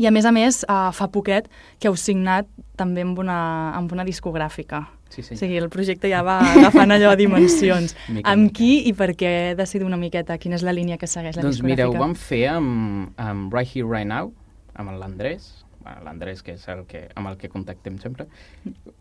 i 0.00 0.06
a 0.06 0.12
més 0.14 0.24
a 0.24 0.32
més, 0.32 0.62
eh, 0.64 0.78
fa 0.96 1.08
poquet 1.12 1.50
que 1.78 1.90
heu 1.90 1.96
signat 1.98 2.48
també 2.78 3.04
amb 3.04 3.18
una, 3.18 3.36
amb 3.76 3.92
una 3.92 4.06
discogràfica. 4.06 4.86
Sí, 5.10 5.24
sí. 5.26 5.34
O 5.34 5.36
sigui, 5.40 5.56
el 5.58 5.68
projecte 5.68 6.08
ja 6.08 6.22
va 6.22 6.38
agafant 6.54 6.94
allò 6.94 7.16
dimensions. 7.18 7.96
Mica 8.08 8.30
amb 8.30 8.46
mica. 8.46 8.54
qui 8.56 8.70
i 8.86 8.92
per 8.94 9.10
què 9.18 9.32
decidir 9.58 9.88
una 9.88 9.98
miqueta? 9.98 10.38
Quina 10.38 10.56
és 10.56 10.64
la 10.66 10.72
línia 10.72 10.98
que 10.98 11.08
segueix 11.10 11.36
la 11.36 11.42
doncs 11.42 11.60
mira, 11.62 11.82
discogràfica? 11.82 11.98
ho 11.98 12.04
vam 12.06 12.14
fer 12.14 12.44
amb, 12.52 13.10
amb 13.18 13.54
Right 13.54 13.74
Here, 13.74 13.88
Right 13.90 14.08
Now, 14.08 14.32
amb 14.78 14.94
l'Andrés, 15.00 15.50
bueno, 15.82 16.04
l'Andrés 16.06 16.44
que 16.46 16.54
és 16.54 16.68
el 16.70 16.84
que, 16.86 17.08
amb 17.18 17.32
el 17.32 17.36
que 17.40 17.50
contactem 17.50 17.98
sempre. 17.98 18.28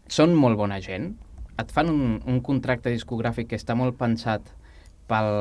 Són 0.09 0.33
molt 0.35 0.57
bona 0.57 0.81
gent, 0.81 1.13
et 1.61 1.71
fan 1.75 1.91
un, 1.93 2.17
un 2.25 2.41
contracte 2.41 2.91
discogràfic 2.91 3.51
que 3.51 3.59
està 3.59 3.77
molt 3.77 3.97
pensat 3.99 4.49
pel, 5.09 5.31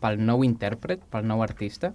pel 0.00 0.20
nou 0.24 0.44
intèrpret, 0.46 1.04
pel 1.12 1.28
nou 1.28 1.44
artista, 1.44 1.92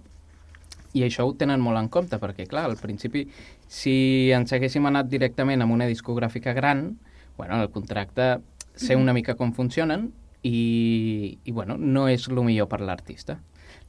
i 0.92 1.04
això 1.06 1.26
ho 1.26 1.34
tenen 1.38 1.62
molt 1.62 1.78
en 1.78 1.88
compte, 1.92 2.18
perquè, 2.18 2.46
clar, 2.50 2.64
al 2.66 2.78
principi, 2.80 3.26
si 3.70 4.30
ens 4.34 4.52
haguéssim 4.52 4.86
anat 4.90 5.10
directament 5.10 5.62
amb 5.62 5.76
una 5.76 5.86
discogràfica 5.90 6.54
gran, 6.56 6.98
bueno, 7.36 7.60
el 7.60 7.70
contracte, 7.70 8.40
sé 8.74 8.96
una 8.96 9.14
mica 9.14 9.36
com 9.36 9.52
funcionen 9.52 10.10
i, 10.42 11.38
i 11.44 11.52
bueno, 11.52 11.76
no 11.78 12.08
és 12.08 12.26
el 12.28 12.42
millor 12.42 12.68
per 12.70 12.80
l'artista. 12.80 13.38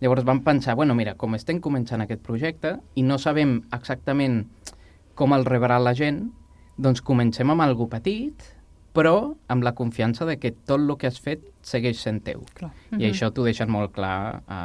Llavors 0.01 0.25
vam 0.25 0.41
pensar, 0.45 0.75
bueno, 0.75 0.95
mira, 0.97 1.15
com 1.17 1.35
estem 1.37 1.61
començant 1.61 2.01
aquest 2.03 2.21
projecte 2.25 2.77
i 2.97 3.03
no 3.05 3.17
sabem 3.21 3.59
exactament 3.73 4.43
com 5.17 5.35
el 5.37 5.45
rebrà 5.45 5.77
la 5.81 5.93
gent, 5.97 6.23
doncs 6.81 7.03
comencem 7.05 7.49
amb 7.53 7.65
algo 7.65 7.87
petit, 7.89 8.45
però 8.95 9.33
amb 9.51 9.63
la 9.63 9.75
confiança 9.77 10.25
de 10.25 10.37
que 10.39 10.51
tot 10.51 10.79
el 10.79 10.95
que 10.97 11.07
has 11.11 11.19
fet 11.21 11.45
segueix 11.65 12.01
sent 12.01 12.23
teu. 12.25 12.43
Clar. 12.57 12.71
I 12.97 13.11
això 13.11 13.31
t'ho 13.31 13.45
deixen 13.47 13.71
molt 13.71 13.93
clar 13.95 14.41
a, 14.47 14.61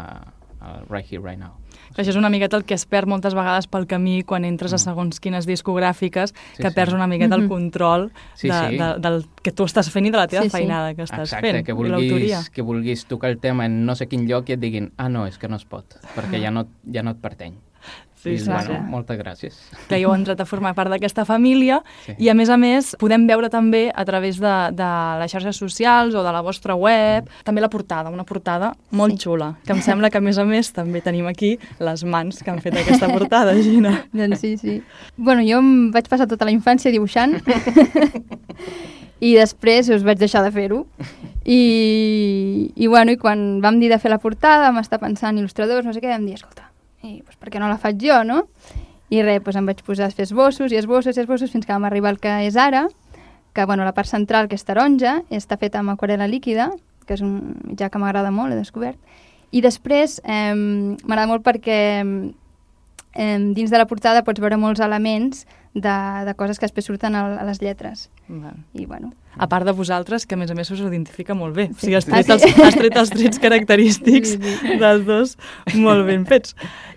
a 0.60 0.74
Right 0.88 1.06
Here, 1.06 1.22
Right 1.22 1.40
Now. 1.40 1.65
Això 1.96 2.10
és 2.12 2.16
una 2.16 2.28
miqueta 2.30 2.56
el 2.56 2.64
que 2.64 2.74
es 2.74 2.84
perd 2.86 3.08
moltes 3.08 3.34
vegades 3.34 3.66
pel 3.66 3.86
camí 3.86 4.22
quan 4.22 4.44
entres 4.44 4.72
a 4.72 4.78
segons 4.78 5.20
quines 5.20 5.46
discogràfiques, 5.48 6.32
Mm. 6.32 6.56
Sí, 6.56 6.62
que 6.62 6.68
sí. 6.70 6.74
perds 6.74 6.92
una 6.92 7.06
miqueta 7.06 7.34
el 7.36 7.48
control 7.48 8.10
Sí, 8.34 8.48
de, 8.48 8.54
sí. 8.70 8.76
de, 8.78 8.88
del 9.00 9.24
que 9.42 9.52
tu 9.52 9.64
estàs 9.64 9.88
fent 9.90 10.06
i 10.06 10.10
de 10.10 10.18
la 10.18 10.26
teva 10.28 10.42
Sí, 10.42 10.50
sí. 10.50 10.56
feinada 10.56 10.94
que 10.94 11.02
estàs 11.02 11.28
Exacte, 11.32 11.52
fent, 11.52 11.66
que 11.66 11.72
vulguis, 11.72 12.50
que 12.50 12.62
vulguis 12.62 13.06
tocar 13.06 13.30
el 13.30 13.38
tema 13.38 13.66
en 13.66 13.84
no 13.86 13.94
sé 13.96 14.06
quin 14.08 14.26
lloc 14.28 14.48
i 14.50 14.52
et 14.52 14.60
diguin 14.60 14.92
ah, 14.98 15.08
no, 15.08 15.26
és 15.26 15.38
que 15.38 15.48
no 15.48 15.56
es 15.56 15.64
pot, 15.64 15.96
perquè 16.14 16.40
ja 16.42 16.50
no, 16.50 16.66
ja 16.92 17.02
no 17.02 17.10
et 17.12 17.20
pertany. 17.22 17.54
Sí, 18.26 18.34
I, 18.34 18.38
sí, 18.44 18.50
bueno, 18.50 18.74
sí. 18.74 18.90
moltes 18.90 19.18
gràcies. 19.20 19.54
que 19.88 20.00
heu 20.02 20.12
entrat 20.14 20.40
a 20.40 20.46
formar 20.48 20.74
part 20.74 20.90
d'aquesta 20.90 21.24
família 21.24 21.80
Sí. 22.06 22.12
i 22.18 22.28
a 22.28 22.34
més 22.34 22.50
a 22.50 22.56
més 22.58 22.96
podem 22.98 23.26
veure 23.28 23.48
també 23.50 23.90
a 23.94 24.04
través 24.04 24.40
de, 24.42 24.54
de 24.74 24.90
les 25.20 25.30
xarxes 25.32 25.56
socials 25.56 26.14
o 26.14 26.22
de 26.26 26.32
la 26.34 26.42
vostra 26.42 26.74
web 26.74 27.28
també 27.44 27.60
la 27.62 27.70
portada, 27.70 28.10
una 28.10 28.24
portada 28.24 28.74
molt 28.90 29.14
Sí. 29.16 29.24
xula 29.28 29.54
que 29.64 29.72
em 29.72 29.80
sembla 29.80 30.10
que 30.10 30.18
a 30.18 30.20
més 30.20 30.38
a 30.38 30.44
més 30.44 30.72
també 30.72 31.00
tenim 31.00 31.26
aquí 31.30 31.58
les 31.78 32.04
mans 32.04 32.42
que 32.42 32.50
han 32.50 32.60
fet 32.60 32.74
aquesta 32.82 33.08
portada, 33.08 33.54
Gina. 33.62 34.04
Doncs 34.12 34.40
sí, 34.40 34.56
sí. 34.58 34.82
Bueno, 35.16 35.42
jo 35.46 35.58
em 35.62 35.90
vaig 35.92 36.08
passar 36.08 36.26
tota 36.26 36.44
la 36.44 36.50
infància 36.52 36.90
dibuixant 36.90 37.38
i 39.20 39.34
després 39.36 39.88
us 39.94 40.02
vaig 40.04 40.18
deixar 40.20 40.42
de 40.44 40.50
fer-ho. 40.52 40.82
I, 41.46 42.72
I, 42.74 42.86
bueno, 42.90 43.12
i 43.14 43.16
quan 43.16 43.60
vam 43.62 43.78
dir 43.80 43.88
de 43.92 43.98
fer 44.02 44.10
la 44.10 44.18
portada, 44.18 44.66
vam 44.68 44.80
estar 44.82 44.98
pensant 44.98 45.38
il·lustradors, 45.38 45.86
no 45.86 45.92
sé 45.94 46.02
què, 46.02 46.10
vam 46.10 46.26
dir, 46.26 46.34
escolta, 46.34 46.66
i, 47.02 47.18
doncs, 47.20 47.38
per 47.40 47.52
què 47.52 47.62
no 47.62 47.70
la 47.70 47.78
faig 47.80 48.00
jo, 48.02 48.22
no? 48.24 48.44
I 49.12 49.22
res, 49.22 49.42
doncs 49.44 49.60
em 49.60 49.68
vaig 49.68 49.82
posar 49.86 50.08
a 50.08 50.14
fer 50.14 50.26
esbossos 50.26 50.72
i 50.72 50.80
esbossos 50.80 51.16
i 51.16 51.22
esbossos 51.22 51.52
fins 51.52 51.66
que 51.66 51.74
vam 51.74 51.86
arribar 51.86 52.14
al 52.14 52.20
que 52.22 52.32
és 52.46 52.56
ara, 52.56 52.86
que 53.54 53.64
bueno, 53.64 53.84
la 53.84 53.94
part 53.96 54.10
central, 54.10 54.48
que 54.48 54.58
és 54.58 54.66
taronja, 54.66 55.20
està 55.32 55.56
feta 55.56 55.80
amb 55.80 55.94
aquarela 55.94 56.26
líquida, 56.28 56.70
que 57.06 57.14
és 57.16 57.22
un 57.24 57.56
mitjà 57.64 57.88
que 57.88 58.00
m'agrada 58.02 58.32
molt, 58.34 58.52
he 58.52 58.58
descobert. 58.58 58.98
I 59.54 59.62
després 59.64 60.18
eh, 60.24 60.52
m'agrada 60.52 61.30
molt 61.30 61.46
perquè 61.46 61.78
eh, 62.02 63.38
dins 63.56 63.70
de 63.70 63.78
la 63.78 63.86
portada 63.86 64.24
pots 64.26 64.42
veure 64.42 64.58
molts 64.60 64.82
elements 64.84 65.46
de, 65.76 66.24
de 66.24 66.32
coses 66.40 66.56
que 66.58 66.64
després 66.64 66.86
surten 66.88 67.14
a, 67.14 67.26
a 67.36 67.44
les 67.44 67.60
lletres. 67.60 68.08
I 68.72 68.86
bueno, 68.88 69.12
A 69.36 69.46
part 69.52 69.66
de 69.68 69.72
vosaltres, 69.76 70.24
que 70.26 70.34
a 70.34 70.38
més 70.40 70.50
a 70.50 70.54
més 70.56 70.70
us 70.72 70.80
identifica 70.80 71.34
molt 71.36 71.54
bé. 71.54 71.66
O 71.68 71.74
Sí. 71.76 71.86
sigui, 71.92 71.96
has 71.98 72.06
Ah, 72.08 72.22
tret, 72.22 72.40
sí? 72.40 72.48
els, 72.48 72.58
has 72.64 72.74
tret 72.80 72.96
els 72.96 73.10
trets 73.12 73.38
característics 73.38 74.30
Sí, 74.40 74.78
dels 74.80 75.04
dos 75.04 75.36
molt 75.76 76.06
ben 76.08 76.24
fets. 76.26 76.56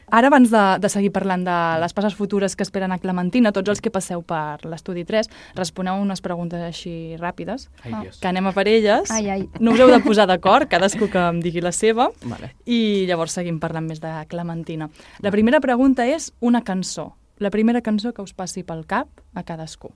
Ara, 0.10 0.28
abans 0.32 0.50
de, 0.50 0.62
de 0.82 0.90
seguir 0.90 1.12
parlant 1.14 1.44
de 1.46 1.58
les 1.84 1.94
passes 1.94 2.16
futures 2.18 2.56
que 2.56 2.64
esperen 2.64 2.92
a 2.96 2.98
Clementina, 2.98 3.52
tots 3.52 3.70
els 3.70 3.82
que 3.84 3.92
passeu 3.94 4.24
per 4.26 4.64
l'Estudi 4.66 5.04
3, 5.06 5.28
responeu 5.60 6.00
unes 6.02 6.24
preguntes 6.26 6.64
així 6.66 7.14
ràpides, 7.20 7.68
Ai, 7.84 7.92
Ah. 7.94 8.02
Dios. 8.08 8.18
que 8.24 8.28
anem 8.32 8.48
a 8.48 8.54
per 8.56 8.68
elles. 8.72 9.12
ai, 9.12 9.30
ai. 9.30 9.50
No 9.60 9.74
us 9.76 9.80
heu 9.84 9.92
de 9.92 10.00
posar 10.00 10.26
d'acord, 10.26 10.68
cadascú 10.72 11.10
que 11.12 11.20
em 11.20 11.42
digui 11.44 11.62
la 11.62 11.72
seva, 11.76 12.10
Vale. 12.24 12.56
i 12.66 13.06
llavors 13.06 13.34
seguim 13.38 13.60
parlant 13.60 13.86
més 13.86 14.00
de 14.02 14.16
Clementina. 14.30 14.90
La 15.20 15.30
primera 15.30 15.60
pregunta 15.60 16.08
és 16.08 16.32
una 16.40 16.64
cançó. 16.64 17.14
La 17.40 17.50
primera 17.50 17.82
cançó 17.82 18.14
que 18.14 18.22
us 18.22 18.34
passi 18.34 18.64
pel 18.64 18.86
cap 18.86 19.08
a 19.34 19.44
cadascú. 19.48 19.92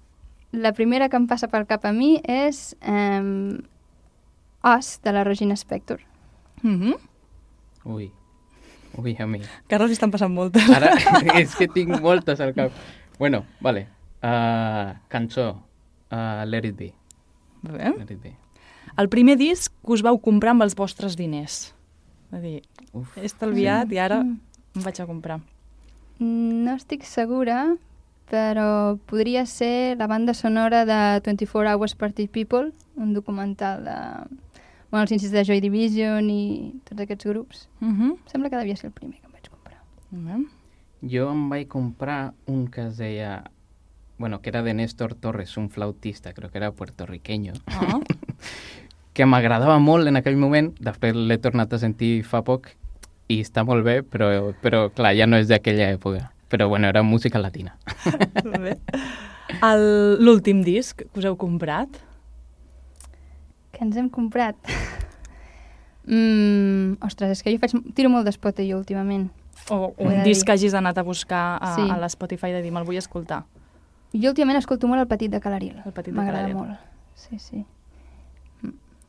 La 0.53 0.71
primera 0.73 1.09
que 1.09 1.17
em 1.19 1.27
passa 1.27 1.49
pel 1.51 1.65
cap 1.67 1.85
a 1.85 1.91
mi 1.91 2.17
és 2.23 2.75
eh, 2.81 3.59
Os, 4.63 4.99
de 5.03 5.11
la 5.11 5.23
Regina 5.23 5.55
Spector. 5.55 5.99
Mm 6.61 6.79
-hmm. 6.81 6.95
Ui. 7.85 8.11
Ui, 8.97 9.15
a 9.19 9.25
mi. 9.27 9.41
Carles, 9.67 9.91
estan 9.91 10.11
passant 10.11 10.31
moltes. 10.33 10.69
Ara 10.69 10.93
és 11.41 11.55
que 11.55 11.67
tinc 11.67 11.99
moltes 11.99 12.39
al 12.39 12.53
cap. 12.53 12.71
Bueno, 13.19 13.45
vale. 13.59 13.87
Uh, 14.23 14.93
cançó. 15.09 15.63
Uh, 16.11 16.45
Let 16.45 16.65
it 16.65 16.77
be. 16.77 16.93
Bé. 17.63 17.93
Let 17.97 18.11
it 18.11 18.21
be. 18.21 18.35
El 18.97 19.09
primer 19.09 19.37
disc 19.37 19.73
que 19.85 19.91
us 19.91 20.01
vau 20.01 20.19
comprar 20.21 20.51
amb 20.51 20.61
els 20.63 20.75
vostres 20.75 21.17
diners. 21.17 21.73
És 22.31 22.33
a 22.37 22.39
dir, 22.39 22.61
Uf. 22.93 23.17
he 23.17 23.25
estalviat 23.25 23.91
i 23.91 23.97
ara 23.97 24.23
Mm. 24.23 24.39
em 24.75 24.81
vaig 24.83 25.01
a 25.01 25.05
comprar. 25.05 25.41
No 26.19 26.75
estic 26.75 27.03
segura, 27.03 27.75
però 28.29 28.97
podria 29.09 29.45
ser 29.45 29.97
la 29.97 30.07
banda 30.07 30.33
sonora 30.33 30.85
de 30.85 31.19
24 31.25 31.69
Hours 31.69 31.95
Party 31.95 32.27
People, 32.27 32.71
un 32.95 33.13
documental 33.13 33.83
de 33.83 33.97
bueno, 34.93 35.07
els 35.07 35.11
inicis 35.11 35.31
de 35.33 35.41
Joy 35.41 35.59
Division 35.59 36.27
i 36.29 36.73
tots 36.85 37.01
aquests 37.01 37.25
grups. 37.25 37.67
Uh 37.81 37.87
-huh. 37.87 38.17
Sembla 38.27 38.49
que 38.49 38.57
devia 38.57 38.75
ser 38.75 38.87
el 38.87 38.93
primer 38.93 39.19
que 39.19 39.25
em 39.25 39.33
vaig 39.33 39.49
comprar. 39.49 39.81
Bé. 40.11 40.45
Jo 41.01 41.31
em 41.31 41.49
vaig 41.49 41.67
comprar 41.67 42.33
un 42.45 42.67
que 42.67 42.87
es 42.87 42.97
deia... 42.97 43.43
Bueno, 44.19 44.41
que 44.41 44.49
era 44.49 44.61
de 44.61 44.73
Néstor 44.73 45.15
Torres, 45.15 45.57
un 45.57 45.69
flautista, 45.69 46.33
creo 46.33 46.51
que 46.51 46.59
era 46.59 46.71
puertorriqueño, 46.71 47.53
Ah. 47.65 47.99
que 49.13 49.25
m'agradava 49.25 49.79
molt 49.79 50.07
en 50.07 50.15
aquell 50.15 50.37
moment, 50.37 50.73
després 50.79 51.15
l'he 51.15 51.37
tornat 51.37 51.73
a 51.73 51.79
sentir 51.79 52.23
fa 52.23 52.43
poc, 52.43 52.69
i 53.33 53.41
està 53.43 53.63
molt 53.65 53.83
bé, 53.85 54.01
però, 54.03 54.29
però 54.61 54.85
clar, 54.93 55.13
ja 55.17 55.25
no 55.27 55.37
és 55.41 55.47
d'aquella 55.49 55.89
època. 55.95 56.29
Però 56.53 56.67
bueno, 56.69 56.87
era 56.87 57.01
música 57.01 57.39
latina. 57.41 57.75
L'últim 60.19 60.61
disc 60.63 61.01
que 61.01 61.19
us 61.19 61.25
heu 61.25 61.35
comprat? 61.39 61.89
Que 63.73 63.83
ens 63.85 63.97
hem 63.97 64.09
comprat? 64.13 64.55
mm, 66.05 66.99
ostres, 67.05 67.31
és 67.37 67.43
que 67.43 67.53
jo 67.53 67.61
faig, 67.61 67.73
tiro 67.95 68.11
molt 68.13 68.27
d'espota 68.27 68.63
jo 68.65 68.77
últimament. 68.81 69.29
O 69.71 69.93
un 69.97 70.17
disc 70.25 70.41
dir. 70.41 70.45
que 70.45 70.51
hagis 70.57 70.73
anat 70.75 70.97
a 70.97 71.03
buscar 71.07 71.57
a, 71.61 71.75
Sí. 71.75 71.85
a 71.89 71.97
l'Spotify 71.97 72.51
de 72.51 72.61
dir, 72.61 72.71
me'l 72.71 72.83
vull 72.85 72.97
escoltar. 72.99 73.45
Jo 74.13 74.29
últimament 74.33 74.59
escolto 74.59 74.87
molt 74.87 75.01
el 75.01 75.07
Petit 75.07 75.31
de 75.31 75.39
Calaril. 75.41 75.79
El 75.85 75.91
Petit 75.93 76.13
de 76.13 76.17
M'agrada 76.19 76.49
molt. 76.53 76.77
Sí, 77.15 77.39
sí. 77.39 77.65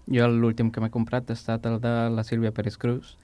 Jo 0.07 0.28
l'últim 0.28 0.71
que 0.71 0.81
m'he 0.81 0.90
comprat 0.93 1.31
ha 1.31 1.33
estat 1.33 1.64
el 1.66 1.81
de 1.81 2.11
la 2.12 2.23
Sílvia 2.25 2.52
Pérez 2.52 2.76
Cruz, 2.78 3.16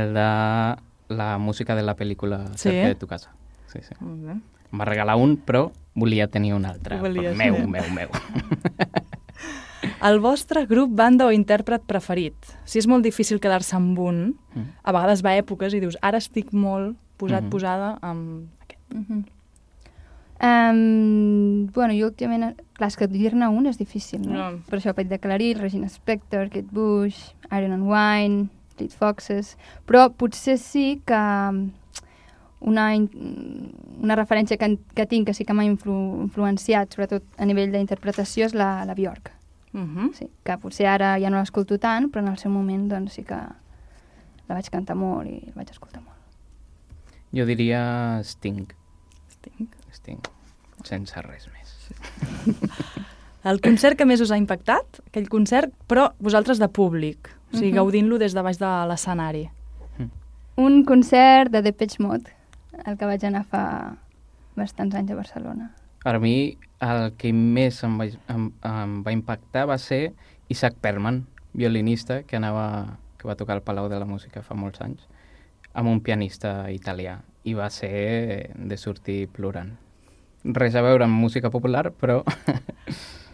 el 0.00 0.14
de 0.14 0.76
la 1.14 1.38
música 1.38 1.74
de 1.74 1.82
la 1.82 1.94
pel·lícula 1.96 2.46
Sí? 2.56 2.68
Cerca 2.70 2.88
de 2.88 2.94
tu 2.94 3.06
casa. 3.06 3.30
Sí, 3.72 3.78
sí. 3.82 3.94
Molt 4.00 4.22
bé. 4.26 4.32
Em 4.72 4.80
va 4.80 4.84
regalar 4.88 5.16
un, 5.16 5.36
però 5.36 5.70
volia 5.94 6.26
tenir 6.28 6.54
un 6.54 6.64
altre. 6.64 6.98
Volies, 7.00 7.36
meu, 7.36 7.56
sí. 7.56 7.66
meu, 7.66 7.84
meu. 7.92 8.08
El 10.02 10.20
vostre 10.20 10.64
grup, 10.66 10.90
banda 10.94 11.26
o 11.26 11.32
intèrpret 11.34 11.82
preferit? 11.86 12.34
Si 12.64 12.78
és 12.78 12.86
molt 12.86 13.02
difícil 13.04 13.40
quedar-se 13.42 13.76
amb 13.76 13.98
un, 13.98 14.22
Mm. 14.54 14.66
a 14.82 14.92
vegades 14.92 15.22
va 15.24 15.30
a 15.30 15.38
èpoques 15.42 15.74
i 15.74 15.80
dius, 15.80 15.96
ara 16.02 16.18
estic 16.18 16.52
molt 16.52 16.96
posat, 17.18 17.42
Mhm. 17.44 17.50
posada 17.50 17.98
amb 18.02 18.48
aquest. 18.62 18.80
Mhm. 18.94 19.24
Um, 20.42 21.66
bueno, 21.72 21.94
jo 21.94 22.06
últimament... 22.06 22.56
Clar, 22.74 22.88
és 22.88 22.96
que 22.96 23.06
dir-ne 23.06 23.46
un 23.48 23.66
és 23.66 23.78
difícil, 23.78 24.22
no? 24.26 24.32
No. 24.34 24.58
Per 24.68 24.78
això 24.80 24.92
Pet 24.94 25.08
de 25.08 25.18
Clarit, 25.22 25.58
Regina 25.58 25.88
Spector, 25.88 26.48
Kate 26.50 26.66
Bush, 26.72 27.30
Iron 27.52 27.72
and 27.72 27.86
Wine, 27.86 28.48
Fleet 28.76 28.92
Foxes... 28.96 29.56
Però 29.86 30.08
potser 30.16 30.58
sí 30.58 31.00
que 31.06 31.20
una, 32.62 32.94
in- 32.94 33.10
una 34.02 34.16
referència 34.18 34.58
que, 34.58 34.78
que 34.94 35.06
tinc, 35.06 35.26
que 35.26 35.34
sí 35.34 35.44
que 35.44 35.54
m'ha 35.54 35.64
influ, 35.66 35.94
influenciat, 36.22 36.94
sobretot 36.94 37.24
a 37.38 37.48
nivell 37.48 37.72
d'interpretació, 37.74 38.46
és 38.46 38.54
la, 38.54 38.84
la 38.88 38.94
Bjork. 38.94 39.32
Uh 39.72 39.80
-huh. 39.80 40.12
Sí, 40.14 40.28
que 40.44 40.58
potser 40.58 40.86
ara 40.86 41.18
ja 41.18 41.30
no 41.30 41.38
l'escolto 41.38 41.78
tant, 41.78 42.10
però 42.12 42.20
en 42.20 42.28
el 42.28 42.38
seu 42.38 42.50
moment 42.50 42.88
doncs, 42.88 43.12
sí 43.12 43.22
que 43.24 43.34
la 44.48 44.54
vaig 44.54 44.68
cantar 44.70 44.96
molt 44.96 45.28
i 45.28 45.40
la 45.46 45.52
vaig 45.54 45.70
escoltar 45.70 46.02
molt. 46.02 46.18
Jo 47.32 47.46
diria 47.46 48.20
Sting. 48.22 48.66
Estic. 49.28 49.68
Sting. 49.92 50.20
Sense 50.84 51.22
res 51.22 51.48
més. 51.52 51.68
El 53.44 53.60
concert 53.60 53.96
que 53.98 54.04
més 54.04 54.20
us 54.20 54.30
ha 54.30 54.36
impactat? 54.36 55.00
Aquell 55.08 55.28
concert, 55.28 55.72
però 55.88 56.12
vosaltres 56.20 56.58
de 56.58 56.68
públic. 56.68 57.30
O 57.52 57.56
sigui, 57.56 57.70
Mhm. 57.72 57.76
gaudint-lo 57.76 58.18
des 58.18 58.34
de 58.34 58.42
baix 58.42 58.58
de 58.58 58.70
l'escenari. 58.88 59.50
Un 60.56 60.84
concert 60.84 61.50
de 61.50 61.62
Depeche 61.62 62.02
Mode, 62.02 62.30
el 62.84 62.98
que 62.98 63.06
vaig 63.06 63.24
anar 63.24 63.44
fa 63.44 63.96
bastants 64.54 64.94
anys 64.94 65.10
a 65.10 65.14
Barcelona. 65.14 65.70
Per 66.04 66.18
mi, 66.20 66.58
el 66.80 67.14
que 67.16 67.32
més 67.32 67.82
em 67.84 67.98
va, 67.98 68.04
em, 68.28 68.50
em 68.62 69.02
va 69.02 69.12
impactar 69.12 69.66
va 69.66 69.78
ser 69.78 70.12
Isaac 70.48 70.74
Perlman, 70.80 71.26
violinista, 71.54 72.22
que, 72.24 72.36
anava, 72.36 72.98
que 73.16 73.26
va 73.28 73.34
tocar 73.36 73.54
al 73.54 73.62
Palau 73.62 73.88
de 73.88 73.98
la 73.98 74.04
Música 74.04 74.42
fa 74.42 74.54
molts 74.54 74.80
anys, 74.82 75.06
amb 75.72 75.88
un 75.88 76.00
pianista 76.00 76.70
italià. 76.70 77.20
I 77.44 77.54
va 77.54 77.70
ser 77.70 78.52
de 78.54 78.76
sortir 78.76 79.28
plorant. 79.28 79.72
Res 80.44 80.74
a 80.74 80.82
veure 80.82 81.04
amb 81.04 81.14
música 81.18 81.50
popular, 81.50 81.92
però 81.92 82.22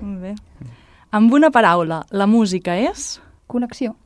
Molt 0.01 0.21
bé. 0.23 0.35
Amb 1.11 1.33
una 1.33 1.51
paraula, 1.51 2.05
la 2.11 2.27
música 2.27 2.77
és... 2.79 3.21
Connexió. 3.49 3.97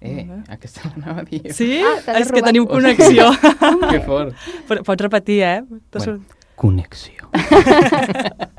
Eh, 0.00 0.24
Molt 0.24 0.48
bé. 0.48 0.54
aquesta 0.56 0.80
l'anava 0.90 1.20
a 1.22 1.24
dir. 1.28 1.42
Sí? 1.52 1.80
Ah, 1.82 2.18
és 2.20 2.30
que 2.32 2.42
teniu 2.42 2.66
connexió. 2.70 3.30
Que 3.90 4.00
fort. 4.04 4.34
Però 4.68 4.82
Pots 4.86 5.02
repetir, 5.06 5.42
eh? 5.42 5.60
Bueno, 5.92 6.20
connexió. 6.56 7.30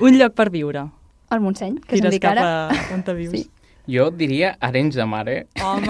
Un 0.00 0.18
lloc 0.18 0.34
per 0.34 0.50
viure. 0.50 0.86
El 1.32 1.40
Montseny, 1.40 1.78
que 1.80 1.96
Tires 1.96 2.02
se'n 2.04 2.10
dic 2.12 2.22
cap 2.22 2.36
ara. 2.36 2.68
a 2.68 2.94
on 2.94 3.02
te 3.06 3.14
vius. 3.16 3.32
Sí. 3.32 3.46
Jo 3.90 4.10
diria 4.14 4.52
Arenys 4.62 4.94
de 4.94 5.04
Mar, 5.10 5.24
eh? 5.32 5.46
Home, 5.64 5.86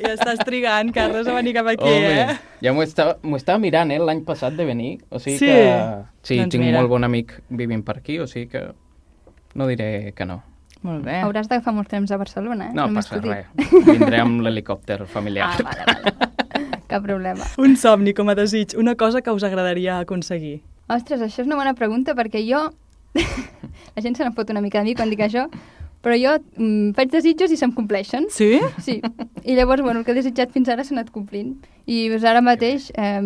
ja 0.00 0.14
estàs 0.16 0.40
trigant, 0.42 0.88
Carles, 0.94 1.28
a 1.30 1.34
venir 1.36 1.52
cap 1.54 1.68
aquí, 1.70 1.86
Home, 1.86 2.22
eh? 2.24 2.34
ja 2.64 2.72
m'ho 2.74 2.82
estava, 2.82 3.18
m'ho 3.22 3.36
estava 3.38 3.60
mirant, 3.62 3.92
eh, 3.94 4.00
l'any 4.02 4.24
passat 4.26 4.56
de 4.58 4.64
venir. 4.66 4.96
O 5.14 5.20
sigui 5.22 5.36
Sí? 5.38 5.46
que... 5.46 5.76
Sí, 6.26 6.38
Doncs 6.40 6.50
tinc 6.56 6.64
mira. 6.64 6.80
molt 6.80 6.90
bon 6.90 7.04
amic 7.06 7.36
vivint 7.50 7.84
per 7.86 7.98
aquí, 8.00 8.18
o 8.18 8.26
sigui 8.26 8.48
que 8.50 8.64
no 9.54 9.66
diré 9.70 10.10
que 10.16 10.24
no. 10.26 10.40
Molt 10.86 11.04
bé. 11.04 11.18
Hauràs 11.20 11.48
d'agafar 11.50 11.74
molts 11.76 11.90
temps 11.92 12.10
a 12.10 12.18
Barcelona, 12.20 12.70
eh? 12.70 12.74
No 12.76 12.86
Només 12.88 13.08
passa 13.10 13.20
res. 13.20 13.48
Vindré 13.84 14.22
amb 14.22 14.40
l'helicòpter 14.44 15.02
familiar. 15.10 15.50
Ah, 15.52 15.66
vale, 15.66 15.96
vale. 16.00 16.30
Cap 16.90 17.04
problema. 17.04 17.46
Un 17.60 17.76
somni 17.78 18.14
com 18.16 18.32
a 18.32 18.34
desig, 18.34 18.74
una 18.80 18.96
cosa 18.98 19.20
que 19.22 19.30
us 19.30 19.44
agradaria 19.46 20.00
aconseguir. 20.00 20.60
Ostres, 20.90 21.20
això 21.22 21.44
és 21.44 21.50
una 21.50 21.60
bona 21.60 21.76
pregunta 21.78 22.16
perquè 22.18 22.42
jo... 22.46 22.70
La 23.94 24.02
gent 24.02 24.16
se 24.16 24.24
n'en 24.24 24.34
fot 24.34 24.50
una 24.50 24.62
mica 24.62 24.80
de 24.80 24.88
mi 24.88 24.94
quan 24.98 25.10
dic 25.10 25.20
això, 25.24 25.44
però 26.00 26.16
jo 26.16 26.32
mm, 26.38 26.94
faig 26.96 27.10
desitjos 27.12 27.52
i 27.52 27.58
se'm 27.60 27.74
compleixen. 27.76 28.28
Sí? 28.32 28.54
Sí. 28.82 29.00
I 29.44 29.56
llavors, 29.58 29.82
bueno, 29.84 30.00
el 30.00 30.06
que 30.06 30.14
he 30.14 30.18
desitjat 30.18 30.54
fins 30.54 30.70
ara 30.72 30.86
s'ha 30.86 30.94
anat 30.96 31.12
complint. 31.14 31.58
I 31.86 32.06
doncs, 32.12 32.24
ara 32.24 32.42
mateix, 32.44 32.88
eh, 32.96 33.20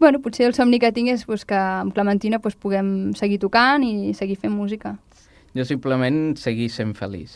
bueno, 0.00 0.22
potser 0.24 0.48
el 0.48 0.56
somni 0.56 0.80
que 0.80 0.92
tinc 0.94 1.12
és 1.12 1.26
pues, 1.28 1.44
que 1.48 1.58
amb 1.58 1.94
Clementina 1.94 2.40
pues, 2.40 2.56
puguem 2.56 3.12
seguir 3.18 3.40
tocant 3.42 3.84
i 3.86 4.14
seguir 4.16 4.38
fent 4.40 4.54
música. 4.54 4.96
Jo 5.54 5.64
simplement 5.64 6.36
seguir 6.40 6.70
sent 6.70 6.94
feliç, 6.98 7.34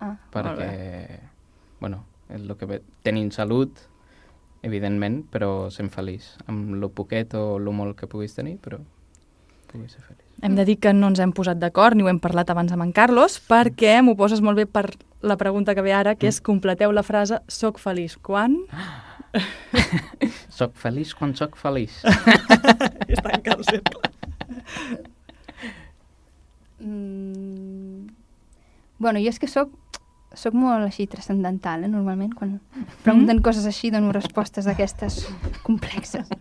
Ah, 0.00 0.14
perquè, 0.32 1.18
bueno, 1.80 2.04
és 2.30 2.40
el 2.40 2.54
que 2.56 2.66
ve. 2.70 2.76
Tenint 3.02 3.32
salut, 3.34 3.80
evidentment, 4.62 5.24
però 5.32 5.70
sent 5.74 5.90
feliç. 5.90 6.36
Amb 6.46 6.76
lo 6.78 6.88
poquet 6.94 7.34
o 7.34 7.58
lo 7.58 7.72
molt 7.74 7.98
que 7.98 8.06
puguis 8.06 8.34
tenir, 8.36 8.58
però 8.62 8.78
puguis 9.72 9.92
ser 9.92 10.02
feliç. 10.06 10.22
Hem 10.40 10.54
de 10.54 10.64
dir 10.64 10.78
que 10.78 10.92
no 10.94 11.08
ens 11.10 11.18
hem 11.18 11.32
posat 11.34 11.58
d'acord, 11.58 11.96
ni 11.98 12.04
ho 12.06 12.08
hem 12.08 12.20
parlat 12.22 12.50
abans 12.54 12.70
amb 12.72 12.86
en 12.86 12.92
Carlos, 12.94 13.40
perquè 13.42 13.98
m'ho 14.06 14.14
poses 14.16 14.40
molt 14.40 14.56
bé 14.56 14.66
per 14.70 14.86
la 15.20 15.36
pregunta 15.36 15.74
que 15.74 15.82
ve 15.82 15.92
ara, 15.92 16.14
que 16.14 16.28
és 16.30 16.38
completeu 16.40 16.92
la 16.94 17.02
frase 17.02 17.40
soc 17.48 17.82
feliç 17.82 18.16
quan... 18.22 18.56
Soc 20.58 20.72
feliç 20.80 21.12
quan 21.14 21.34
soc 21.36 21.54
feliç. 21.60 22.00
Tanca 23.22 23.52
el 23.54 23.64
cercle. 23.68 24.08
Mm, 26.80 28.06
bueno, 28.98 29.20
jo 29.22 29.32
és 29.32 29.38
que 29.38 29.48
sóc, 29.50 29.72
sóc 30.34 30.54
molt 30.54 30.86
així 30.86 31.06
transcendental, 31.10 31.84
eh, 31.84 31.90
normalment. 31.92 32.34
Quan 32.34 32.58
pregunten 33.04 33.42
coses 33.42 33.66
així 33.66 33.90
dono 33.90 34.12
respostes 34.12 34.68
d'aquestes 34.68 35.24
complexes. 35.66 36.28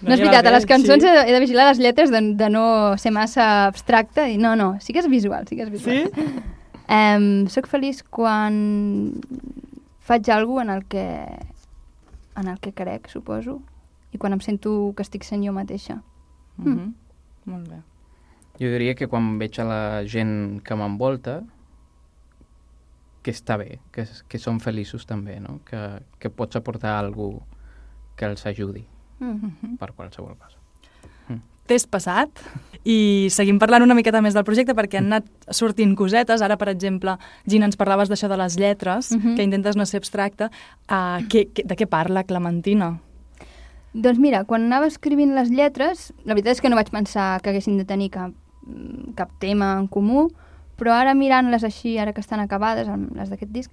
No, 0.00 0.14
és 0.14 0.16
ja 0.16 0.24
va 0.24 0.30
veritat, 0.30 0.46
a 0.48 0.52
les 0.54 0.64
cançons 0.64 1.02
sí. 1.04 1.08
he, 1.12 1.24
de, 1.28 1.40
vigilar 1.42 1.66
les 1.68 1.80
lletres 1.82 2.08
de, 2.08 2.22
de 2.32 2.46
no 2.48 2.62
ser 2.96 3.10
massa 3.12 3.66
abstracta 3.66 4.24
i 4.32 4.38
no, 4.40 4.54
no, 4.56 4.70
sí 4.80 4.94
que 4.96 5.02
és 5.02 5.08
visual, 5.12 5.44
sí 5.44 5.58
que 5.58 5.66
és 5.66 5.72
visual. 5.74 6.08
Sí? 6.08 6.30
Um, 6.90 7.44
soc 7.46 7.68
feliç 7.70 8.00
quan 8.10 8.56
faig 10.02 10.26
alguna 10.34 10.64
en 10.64 10.70
el 10.72 10.80
que 10.90 11.04
en 12.40 12.48
el 12.48 12.58
que 12.58 12.72
crec, 12.74 13.06
suposo, 13.12 13.60
i 14.10 14.18
quan 14.18 14.34
em 14.34 14.42
sento 14.42 14.72
que 14.96 15.04
estic 15.06 15.22
sent 15.22 15.44
jo 15.46 15.52
mateixa. 15.54 16.00
Mm 16.56 16.74
-hmm. 16.74 16.92
Molt 17.44 17.68
bé. 17.68 17.78
Jo 18.60 18.68
diria 18.68 18.94
que 18.94 19.08
quan 19.08 19.38
veig 19.40 19.56
a 19.60 19.64
la 19.64 19.80
gent 20.04 20.60
que 20.62 20.76
m'envolta, 20.76 21.40
que 23.22 23.32
està 23.32 23.56
bé, 23.60 23.78
que, 23.92 24.06
que 24.28 24.38
són 24.40 24.60
feliços 24.60 25.04
també, 25.08 25.38
no? 25.40 25.58
Que, 25.68 25.80
que 26.20 26.30
pots 26.32 26.56
aportar 26.56 26.98
algú 26.98 27.42
que 28.16 28.26
els 28.28 28.46
ajudi 28.46 28.86
Mm. 29.20 29.76
per 29.76 29.90
qualsevol 29.92 30.32
cosa. 30.38 30.56
Test 31.68 31.90
passat 31.92 32.30
i 32.88 33.28
seguim 33.30 33.58
parlant 33.60 33.84
una 33.84 33.94
miqueta 33.94 34.22
més 34.24 34.32
del 34.34 34.46
projecte 34.48 34.72
perquè 34.74 34.96
han 34.96 35.10
anat 35.12 35.26
sortint 35.54 35.92
cosetes. 35.94 36.40
Ara, 36.42 36.56
per 36.56 36.70
exemple, 36.72 37.18
Gina, 37.46 37.66
ens 37.68 37.76
parlaves 37.76 38.08
d'això 38.08 38.30
de 38.32 38.38
les 38.40 38.56
lletres, 38.56 39.12
Mhm. 39.12 39.36
que 39.36 39.42
intentes 39.44 39.76
no 39.76 39.84
ser 39.84 39.98
abstracte. 39.98 40.48
Uh, 40.88 41.20
què, 41.28 41.52
què, 41.52 41.66
de 41.66 41.76
què 41.76 41.86
parla 41.86 42.24
Clementina? 42.24 42.98
Doncs 43.92 44.18
mira, 44.18 44.44
quan 44.46 44.62
anava 44.64 44.86
escrivint 44.86 45.34
les 45.34 45.50
lletres, 45.50 46.14
la 46.24 46.32
veritat 46.32 46.52
és 46.52 46.60
que 46.62 46.70
no 46.70 46.76
vaig 46.76 46.88
pensar 46.90 47.42
que 47.42 47.50
haguessin 47.50 47.76
de 47.76 47.84
tenir 47.84 48.08
cap, 48.10 48.30
mm, 48.32 48.39
cap 49.16 49.32
tema 49.42 49.74
en 49.78 49.88
comú, 49.88 50.28
però 50.80 50.94
ara 50.96 51.14
mirant-les 51.14 51.64
així, 51.64 51.98
ara 51.98 52.14
que 52.16 52.22
estan 52.24 52.40
acabades, 52.40 52.88
les 52.88 53.32
d'aquest 53.32 53.52
disc, 53.52 53.72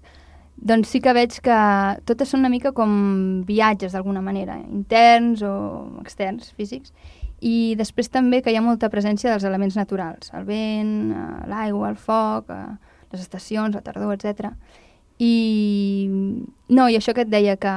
doncs 0.58 0.89
sí 0.89 1.00
que 1.02 1.13
veig 1.13 1.38
que 1.45 1.58
totes 2.10 2.34
són 2.34 2.41
una 2.41 2.52
mica 2.52 2.73
com 2.73 3.43
viatges 3.45 3.93
d'alguna 3.93 4.23
manera, 4.26 4.58
interns 4.73 5.43
o 5.45 5.54
externs, 6.02 6.52
físics, 6.58 6.91
i 7.39 7.76
després 7.78 8.10
també 8.10 8.41
que 8.41 8.50
hi 8.50 8.58
ha 8.58 8.65
molta 8.65 8.89
presència 8.89 9.30
dels 9.30 9.45
elements 9.45 9.78
naturals, 9.78 10.32
el 10.34 10.47
vent, 10.47 10.95
eh, 11.13 11.26
l'aigua, 11.52 11.91
el 11.93 12.00
foc, 12.02 12.50
eh, 12.50 12.97
les 13.12 13.21
estacions, 13.21 13.76
la 13.76 13.84
tardor, 13.86 14.15
etc. 14.17 14.56
I 15.21 16.08
no, 16.10 16.89
i 16.89 16.97
això 16.97 17.13
que 17.13 17.28
et 17.28 17.30
deia 17.30 17.56
que, 17.62 17.76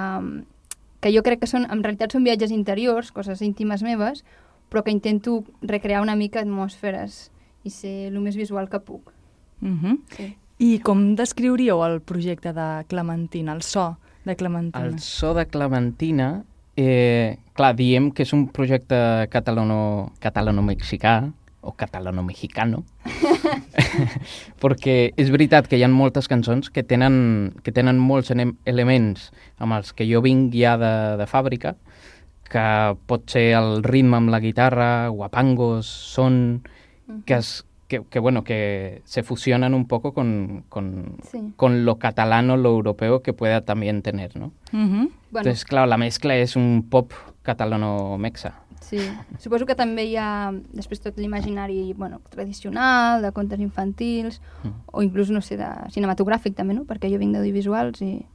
que 1.05 1.13
jo 1.13 1.23
crec 1.23 1.45
que 1.45 1.51
són, 1.51 1.69
en 1.69 1.85
realitat 1.85 2.17
són 2.17 2.25
viatges 2.25 2.55
interiors, 2.57 3.13
coses 3.13 3.45
íntimes 3.45 3.85
meves, 3.85 4.25
però 4.71 4.85
que 4.87 4.95
intento 4.95 5.43
recrear 5.61 6.01
una 6.01 6.17
mica 6.17 6.41
atmosferes 6.41 7.29
i 7.67 7.71
ser 7.75 8.09
el 8.09 8.21
més 8.23 8.39
visual 8.39 8.71
que 8.71 8.81
puc. 8.81 9.13
Uh 9.61 9.69
-huh. 9.69 9.99
Sí. 10.17 10.37
I 10.59 10.79
com 10.81 11.15
descriuríeu 11.17 11.85
el 11.85 12.01
projecte 12.01 12.53
de 12.53 12.85
Clementina, 12.89 13.53
el 13.53 13.63
so 13.63 13.99
de 14.25 14.37
Clementina? 14.37 14.85
El 14.87 14.99
so 15.01 15.35
de 15.35 15.47
Clementina, 15.47 16.45
eh, 16.77 17.39
clar, 17.55 17.75
diem 17.77 18.11
que 18.13 18.23
és 18.23 18.33
un 18.33 18.49
projecte 18.49 19.27
catalano, 19.31 20.13
catalano-mexicà, 20.21 21.33
o 21.63 21.73
catalano-mexicano, 21.77 22.85
perquè 24.63 25.13
és 25.17 25.31
veritat 25.33 25.69
que 25.69 25.77
hi 25.77 25.85
ha 25.85 25.91
moltes 25.93 26.29
cançons 26.29 26.71
que 26.73 26.83
tenen, 26.83 27.53
que 27.65 27.73
tenen 27.73 28.01
molts 28.01 28.33
elements 28.33 29.29
amb 29.59 29.77
els 29.77 29.93
que 29.93 30.09
jo 30.09 30.23
vinc 30.25 30.57
ja 30.57 30.79
de, 30.81 30.93
de 31.21 31.27
fàbrica, 31.29 31.75
que 32.51 32.97
pot 33.07 33.31
ser 33.31 33.55
el 33.55 33.83
ritme 33.87 34.17
amb 34.19 34.29
la 34.35 34.41
guitarra, 34.43 35.07
guapangos, 35.09 35.87
son, 35.87 36.63
que, 37.25 37.35
es, 37.35 37.65
que, 37.89 38.03
que, 38.11 38.19
bueno, 38.19 38.43
que 38.45 39.03
se 39.05 39.23
fusionan 39.23 39.73
un 39.73 39.87
poco 39.87 40.13
con, 40.13 40.65
con, 40.69 41.17
Sí. 41.31 41.53
con 41.57 41.85
lo 41.85 41.97
catalano, 41.99 42.57
lo 42.57 42.71
europeo 42.71 43.23
que 43.23 43.33
pueda 43.33 43.61
también 43.63 44.03
tener, 44.03 44.37
¿no? 44.37 44.47
Uh 44.73 44.77
-huh. 44.77 44.91
Bueno, 45.31 45.49
Entonces, 45.49 45.65
claro, 45.65 45.87
la 45.87 45.97
mezcla 45.97 46.35
es 46.37 46.57
un 46.57 46.87
pop 46.91 47.13
catalano-mexa. 47.43 48.55
sí. 48.81 48.99
Suposo 49.39 49.65
que 49.67 49.75
també 49.77 50.05
hi 50.09 50.17
ha 50.17 50.51
després 50.73 51.01
tot 51.01 51.17
l'imaginari 51.17 51.93
bueno, 51.95 52.21
tradicional, 52.29 53.23
de 53.23 53.31
contes 53.33 53.61
infantils, 53.61 54.41
Mm. 54.65 54.69
o 54.93 55.03
inclús, 55.03 55.31
no 55.31 55.41
sé, 55.41 55.57
de 55.57 55.67
cinematogràfic 55.91 56.55
també, 56.57 56.75
no? 56.75 56.83
Perquè 56.85 57.09
jo 57.13 57.19
vinc 57.19 57.33
d'audiovisuals 57.35 58.03
i 58.03 58.27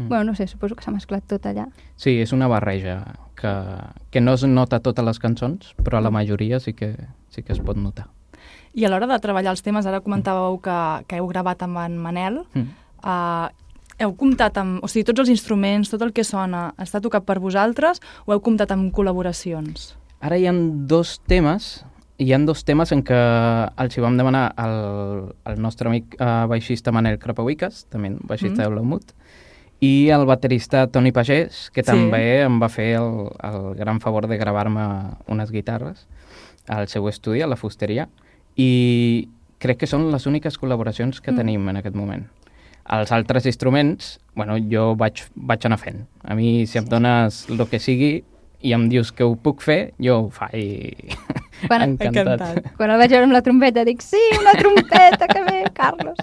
Mm. 0.00 0.08
Bueno, 0.08 0.24
no 0.24 0.34
sé, 0.34 0.46
suposo 0.48 0.74
que 0.76 0.82
s'ha 0.84 0.90
mesclat 0.94 1.26
tot 1.28 1.44
allà. 1.46 1.66
Sí, 1.96 2.16
és 2.22 2.32
una 2.32 2.48
barreja 2.48 3.02
que, 3.36 3.52
que 4.10 4.20
no 4.20 4.32
es 4.34 4.44
nota 4.48 4.80
totes 4.80 5.04
les 5.04 5.18
cançons, 5.20 5.74
però 5.84 5.98
a 5.98 6.04
la 6.04 6.10
majoria 6.10 6.58
sí 6.60 6.72
que, 6.74 6.94
sí 7.30 7.42
que 7.42 7.52
es 7.52 7.60
pot 7.60 7.76
notar. 7.76 8.08
I 8.72 8.84
a 8.86 8.90
l'hora 8.90 9.06
de 9.10 9.18
treballar 9.20 9.50
els 9.52 9.62
temes, 9.66 9.86
ara 9.86 10.00
comentàveu 10.00 10.60
que, 10.62 10.76
que 11.10 11.18
heu 11.18 11.26
gravat 11.28 11.62
amb 11.66 11.78
en 11.84 11.98
Manel, 11.98 12.42
Mm. 12.54 12.68
uh, 13.04 13.48
heu 14.00 14.14
comptat 14.16 14.56
amb... 14.56 14.78
O 14.84 14.88
sigui, 14.88 15.04
tots 15.04 15.20
els 15.20 15.28
instruments, 15.28 15.90
tot 15.90 16.00
el 16.02 16.12
que 16.16 16.24
sona, 16.24 16.70
està 16.78 17.00
tocat 17.04 17.26
per 17.28 17.38
vosaltres 17.42 18.00
o 18.26 18.32
heu 18.32 18.40
comptat 18.40 18.70
amb 18.72 18.92
col·laboracions? 18.94 19.94
Ara 20.20 20.38
hi 20.38 20.46
ha 20.48 20.52
dos 20.54 21.18
temes, 21.28 21.84
hi 22.20 22.32
ha 22.32 22.38
dos 22.44 22.62
temes 22.64 22.92
en 22.92 23.02
què 23.04 23.18
els 23.80 23.96
hi 23.96 24.00
vam 24.04 24.16
demanar 24.16 24.50
al, 24.56 25.34
al 25.44 25.60
nostre 25.60 25.88
amic 25.88 26.16
eh, 26.18 26.46
baixista 26.48 26.92
Manel 26.92 27.18
Crapauiques, 27.18 27.86
també 27.90 28.14
baixista 28.20 28.54
Mm. 28.54 28.60
mm. 28.60 28.68
de 28.68 28.74
Blaumut, 28.74 29.12
i 29.80 30.10
el 30.12 30.26
baterista 30.28 30.86
Toni 30.92 31.10
Pagès, 31.12 31.70
que 31.72 31.82
Sí. 31.82 31.86
també 31.88 32.42
em 32.42 32.60
va 32.60 32.68
fer 32.68 32.96
el, 32.98 33.30
el 33.42 33.74
gran 33.76 34.00
favor 34.00 34.26
de 34.28 34.36
gravar-me 34.36 35.16
unes 35.26 35.50
guitarres 35.50 36.06
al 36.68 36.86
seu 36.88 37.08
estudi, 37.08 37.40
a 37.40 37.46
la 37.48 37.56
fusteria, 37.56 38.08
i 38.56 39.28
crec 39.58 39.78
que 39.78 39.86
són 39.86 40.10
les 40.12 40.26
úniques 40.26 40.58
col·laboracions 40.60 41.20
que 41.20 41.32
Mm. 41.32 41.36
tenim 41.36 41.68
en 41.68 41.76
aquest 41.76 41.96
moment. 41.96 42.26
Els 42.90 43.12
altres 43.12 43.46
instruments, 43.46 44.18
bueno, 44.34 44.56
jo 44.58 44.94
vaig, 44.96 45.22
vaig 45.36 45.64
anar 45.66 45.78
fent. 45.78 46.06
A 46.24 46.34
mi, 46.34 46.66
si 46.66 46.78
em 46.78 46.84
dones 46.84 47.48
el 47.48 47.66
que 47.68 47.78
sigui 47.78 48.24
i 48.62 48.72
em 48.76 48.88
dius 48.90 49.10
que 49.12 49.24
ho 49.24 49.36
puc 49.40 49.62
fer, 49.64 49.92
jo 50.00 50.16
ho 50.26 50.30
faig 50.30 51.14
Quan- 51.68 51.82
encantat. 51.90 52.40
Encantat. 52.40 52.72
Quan 52.76 52.90
el 52.94 52.98
vaig 53.00 53.10
veure 53.12 53.26
amb 53.28 53.34
la 53.36 53.42
trompeta 53.44 53.84
dic, 53.84 54.00
sí, 54.04 54.20
una 54.38 54.52
trompeta, 54.56 55.26
que 55.28 55.42
bé, 55.44 55.58
Carlos, 55.76 56.16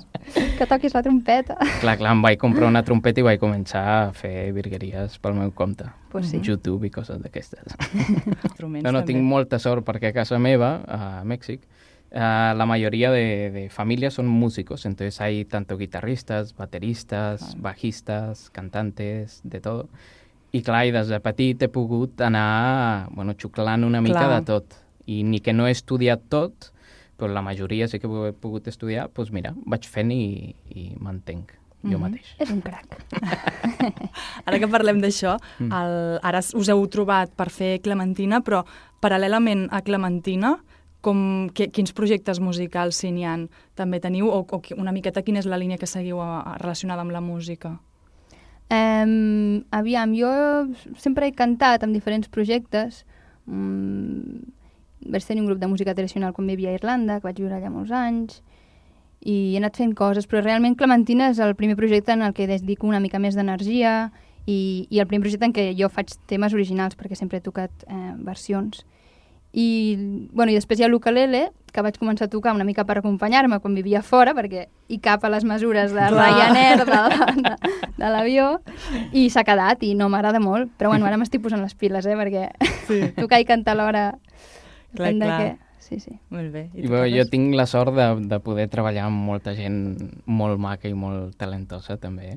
que 0.57 0.65
toquis 0.65 0.93
la 0.97 1.03
trompeta. 1.05 1.57
Clar, 1.81 1.97
clar, 1.99 2.13
em 2.15 2.21
vaig 2.25 2.39
comprar 2.41 2.65
una 2.69 2.81
trompeta 2.85 3.21
i 3.21 3.25
vaig 3.27 3.39
començar 3.41 3.83
a 3.87 4.11
fer 4.17 4.51
virgueries 4.55 5.19
pel 5.21 5.35
meu 5.37 5.51
compte. 5.53 5.85
Pues 6.09 6.31
sí. 6.33 6.41
YouTube 6.41 6.87
i 6.87 6.91
coses 6.93 7.19
d'aquestes. 7.21 7.75
Instruments, 8.49 8.83
No, 8.85 8.91
no, 8.91 9.01
també. 9.03 9.13
tinc 9.13 9.21
molta 9.25 9.59
sort 9.61 9.85
perquè 9.85 10.09
a 10.09 10.15
casa 10.17 10.39
meva, 10.41 10.71
a 10.87 11.21
Mèxic, 11.23 11.61
eh, 12.09 12.53
la 12.57 12.65
mayoría 12.65 13.11
de, 13.11 13.51
de 13.53 13.69
familias 13.69 14.15
son 14.15 14.25
músicos, 14.27 14.85
entonces 14.85 15.21
hay 15.21 15.45
tanto 15.45 15.77
guitarristas, 15.77 16.55
bateristas, 16.55 17.55
bajistas, 17.61 18.49
cantantes, 18.49 19.41
de 19.43 19.61
todo. 19.61 19.89
I 20.53 20.61
clar, 20.63 20.85
i 20.87 20.91
des 20.95 21.07
de 21.11 21.19
petit 21.19 21.61
he 21.61 21.67
pogut 21.67 22.21
anar 22.21 23.09
bueno, 23.11 23.33
xuclant 23.35 23.83
una 23.83 24.01
mica 24.01 24.23
Clar. 24.25 24.39
de 24.39 24.45
tot. 24.45 24.77
I 25.07 25.23
ni 25.23 25.39
que 25.39 25.53
no 25.53 25.67
he 25.67 25.71
estudiat 25.71 26.21
tot, 26.29 26.71
però 27.17 27.29
la 27.31 27.41
majoria 27.41 27.87
sí 27.87 27.99
que 27.99 28.07
ho 28.07 28.25
he 28.27 28.33
pogut 28.33 28.67
estudiar, 28.67 29.09
doncs 29.13 29.31
mira, 29.31 29.53
vaig 29.65 29.87
fent 29.87 30.11
i, 30.11 30.53
i 30.75 30.91
mantenc 30.99 31.51
jo 31.83 31.97
Mhm. 31.97 32.01
mateix. 32.01 32.31
És 32.39 32.49
un 32.51 32.61
crac. 32.61 32.85
Ara 34.45 34.59
que 34.59 34.67
parlem 34.67 34.99
d'això, 35.01 35.37
Mm. 35.59 35.71
el, 35.71 36.19
ara 36.23 36.39
us 36.39 36.69
heu 36.69 36.87
trobat 36.87 37.31
per 37.37 37.49
fer 37.53 37.79
Clementina, 37.81 38.41
però 38.41 38.63
paral·lelament 39.01 39.67
a 39.71 39.81
Clementina, 39.81 40.57
com, 41.01 41.49
que, 41.53 41.69
quins 41.71 41.93
projectes 41.93 42.39
musicals 42.41 42.95
si 42.97 43.11
n'hi 43.11 43.23
ha 43.25 43.37
també 43.75 43.99
teniu, 43.99 44.27
o, 44.27 44.41
o 44.43 44.61
una 44.77 44.91
miqueta 44.91 45.21
quina 45.23 45.39
és 45.39 45.45
la 45.45 45.57
línia 45.57 45.77
que 45.77 45.87
seguiu 45.87 46.19
a, 46.19 46.41
a, 46.41 46.57
relacionada 46.57 47.01
amb 47.05 47.11
la 47.11 47.21
música? 47.21 47.77
Um, 48.67 49.63
aviam, 49.71 50.11
jo 50.17 50.29
sempre 50.99 51.29
he 51.29 51.35
cantat 51.35 51.85
amb 51.85 51.95
diferents 51.95 52.27
projectes. 52.27 53.05
Um, 53.47 54.43
vaig 55.07 55.23
tenir 55.23 55.41
un 55.41 55.47
grup 55.47 55.61
de 55.61 55.69
música 55.71 55.95
tradicional 55.95 56.33
quan 56.35 56.47
vivia 56.47 56.73
a 56.73 56.79
Irlanda, 56.79 57.19
que 57.21 57.29
vaig 57.29 57.39
viure 57.39 57.55
allà 57.55 57.71
molts 57.71 57.93
anys, 57.95 58.41
i 59.23 59.53
he 59.53 59.57
anat 59.59 59.79
fent 59.79 59.95
coses, 59.97 60.27
però 60.27 60.43
realment 60.43 60.75
Clementina 60.77 61.31
és 61.31 61.39
el 61.43 61.55
primer 61.55 61.77
projecte 61.79 62.13
en 62.13 62.21
el 62.21 62.35
que 62.35 62.47
dedico 62.47 62.87
una 62.87 62.99
mica 62.99 63.19
més 63.19 63.35
d'energia 63.35 64.11
i, 64.45 64.87
i 64.89 64.99
el 64.99 65.07
primer 65.07 65.25
projecte 65.25 65.47
en 65.47 65.55
què 65.55 65.71
jo 65.79 65.89
faig 65.89 66.13
temes 66.27 66.53
originals, 66.53 66.95
perquè 66.99 67.17
sempre 67.19 67.39
he 67.39 67.43
tocat 67.43 67.87
eh, 67.87 68.13
versions. 68.23 68.83
I, 69.57 70.27
bueno, 70.31 70.51
i 70.51 70.59
després 70.59 70.79
hi 70.79 70.85
ha 70.85 70.91
l'ukelele, 70.91 71.47
que 71.77 71.83
vaig 71.85 71.99
començar 72.01 72.25
a 72.25 72.31
tocar 72.33 72.55
una 72.57 72.65
mica 72.65 72.83
per 72.89 72.97
acompanyar-me 72.99 73.59
quan 73.61 73.75
vivia 73.77 74.01
fora, 74.01 74.33
perquè 74.33 74.65
hi 74.89 74.97
cap 75.03 75.23
a 75.23 75.29
les 75.29 75.45
mesures 75.45 75.93
de 75.93 76.07
Clar. 76.09 76.31
Ryanair, 76.33 76.81
de, 76.89 77.03
de, 77.45 77.53
de 77.99 78.09
l'avió, 78.15 78.47
i 79.13 79.27
s'ha 79.29 79.45
quedat, 79.45 79.85
i 79.85 79.93
no 79.97 80.09
m'agrada 80.09 80.41
molt. 80.41 80.73
Però 80.81 80.89
bueno, 80.89 81.05
ara 81.05 81.21
m'estic 81.21 81.45
posant 81.45 81.61
les 81.61 81.77
piles, 81.77 82.09
eh, 82.09 82.17
perquè 82.17 82.49
Sí. 82.87 83.01
tocar 83.21 83.39
i 83.43 83.47
cantar 83.47 83.77
alhora... 83.77 84.09
Clar, 84.97 85.13
clar. 85.19 85.39
què. 85.39 85.49
Sí, 85.87 86.01
sí. 86.03 86.17
Molt 86.33 86.51
bé. 86.51 86.65
I 86.73 86.83
tu, 86.83 86.91
bé, 86.91 87.05
jo 87.13 87.23
tinc 87.31 87.53
la 87.55 87.67
sort 87.69 87.93
de, 87.95 88.07
de 88.27 88.39
poder 88.43 88.65
treballar 88.71 89.05
amb 89.07 89.21
molta 89.29 89.53
gent 89.55 89.77
molt 90.25 90.59
maca 90.59 90.89
i 90.89 90.95
molt 90.97 91.37
talentosa, 91.39 91.95
també. 92.01 92.33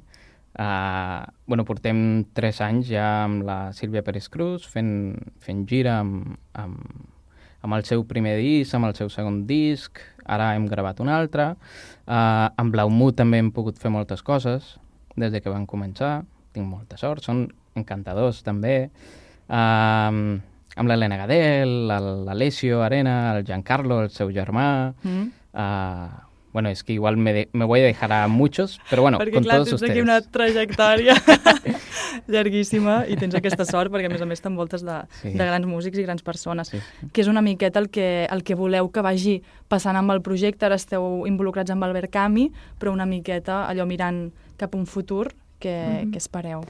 Uh, 0.51 1.25
bueno, 1.47 1.65
portem 1.67 2.25
tres 2.35 2.59
anys 2.63 2.89
ja 2.91 3.07
amb 3.25 3.45
la 3.47 3.59
Sílvia 3.75 4.03
Pérez 4.07 4.27
Cruz 4.31 4.67
fent, 4.71 5.15
fent 5.43 5.63
gira 5.71 6.01
amb, 6.03 6.35
amb, 6.59 7.10
amb 7.63 7.75
el 7.77 7.85
seu 7.85 8.05
primer 8.09 8.37
disc, 8.41 8.75
amb 8.75 8.87
el 8.89 8.95
seu 8.97 9.11
segon 9.13 9.43
disc, 9.49 9.99
ara 10.25 10.53
hem 10.57 10.67
gravat 10.71 11.01
un 11.01 11.09
altre. 11.13 11.51
Uh, 12.07 12.49
amb 12.57 12.73
Blaumut 12.73 13.17
també 13.19 13.39
hem 13.43 13.51
pogut 13.53 13.79
fer 13.79 13.91
moltes 13.93 14.23
coses 14.23 14.77
des 15.17 15.33
de 15.33 15.41
que 15.43 15.51
van 15.53 15.67
començar, 15.67 16.23
tinc 16.55 16.67
molta 16.67 16.97
sort, 16.97 17.23
són 17.27 17.45
encantadors 17.77 18.43
també. 18.47 18.91
Uh, 19.51 20.39
amb 20.79 20.89
l'Helena 20.89 21.17
Gadel, 21.19 21.91
el- 21.91 22.25
l'Alessio 22.29 22.81
Arena, 22.87 23.37
el 23.37 23.45
Giancarlo, 23.45 24.03
el 24.05 24.11
seu 24.15 24.31
germà... 24.33 24.95
Mm? 25.03 25.31
Uh, 25.51 26.30
bueno, 26.53 26.69
es 26.69 26.83
que 26.83 26.93
igual 26.93 27.17
me, 27.17 27.33
de- 27.33 27.49
me 27.53 27.65
voy 27.65 27.81
a 27.81 27.85
dejar 27.85 28.13
a 28.13 28.27
muchos, 28.29 28.81
pero 28.91 29.03
bueno, 29.03 29.19
perquè 29.19 29.35
con 29.35 29.45
clar, 29.45 29.57
todos 29.57 29.69
tens 29.69 29.75
ustedes. 29.83 29.91
aquí 29.93 30.01
una 30.01 30.21
trajectòria 30.21 31.15
llarguíssima 32.29 33.05
i 33.09 33.17
tens 33.21 33.35
aquesta 33.39 33.65
sort 33.69 33.93
perquè 33.93 34.09
a 34.09 34.13
més 34.13 34.23
a 34.23 34.27
més 34.29 34.41
t'envoltes 34.43 34.83
de, 34.87 34.97
Sí. 35.23 35.31
de 35.33 35.45
grans 35.47 35.67
músics 35.67 35.99
i 35.99 36.03
grans 36.03 36.23
persones 36.23 36.71
Sí. 36.71 36.79
que 37.13 37.21
és 37.23 37.29
una 37.29 37.43
miqueta 37.43 37.79
el 37.79 37.89
que, 37.91 38.27
el 38.31 38.43
que 38.43 38.55
voleu 38.55 38.91
que 38.91 39.01
vagi 39.03 39.43
passant 39.69 39.97
amb 39.97 40.11
el 40.11 40.23
projecte, 40.23 40.67
ara 40.67 40.75
esteu 40.77 41.25
involucrats 41.27 41.71
amb 41.71 41.85
Albert 41.85 42.11
Cami, 42.11 42.51
però 42.79 42.93
una 42.93 43.07
miqueta 43.07 43.67
allò 43.69 43.87
mirant 43.87 44.31
cap 44.57 44.75
a 44.75 44.79
un 44.79 44.87
futur 44.87 45.33
que, 45.59 46.09
que 46.11 46.19
espereu. 46.19 46.63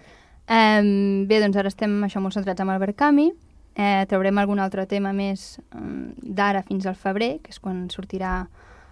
Um, 0.51 1.27
bé, 1.29 1.39
doncs 1.41 1.57
ara 1.57 1.69
estem 1.69 2.03
això 2.05 2.21
molt 2.21 2.35
centrats 2.35 2.61
amb 2.61 2.71
Albert 2.75 2.97
Cami. 2.99 3.31
Eh, 3.77 4.05
traurem 4.11 4.37
algun 4.39 4.59
altre 4.59 4.85
tema 4.87 5.13
més 5.15 5.61
um, 5.75 6.11
d'ara 6.21 6.63
fins 6.67 6.87
al 6.91 6.97
febrer, 6.97 7.39
que 7.41 7.51
és 7.55 7.61
quan 7.63 7.89
sortirà 7.89 8.49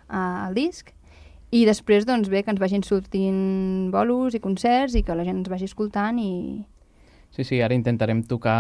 uh, 0.09 0.49
el 0.49 0.57
disc. 0.59 0.93
I 1.51 1.65
després, 1.65 2.05
doncs 2.05 2.29
bé, 2.29 2.43
que 2.45 2.53
ens 2.53 2.61
vagin 2.61 2.85
sortint 2.85 3.89
bolos 3.93 4.37
i 4.37 4.41
concerts 4.45 4.99
i 4.99 5.03
que 5.05 5.17
la 5.17 5.25
gent 5.25 5.41
ens 5.41 5.49
vagi 5.49 5.69
escoltant 5.69 6.19
i... 6.21 6.33
Sí, 7.33 7.45
sí, 7.45 7.61
ara 7.61 7.77
intentarem 7.77 8.23
tocar 8.29 8.59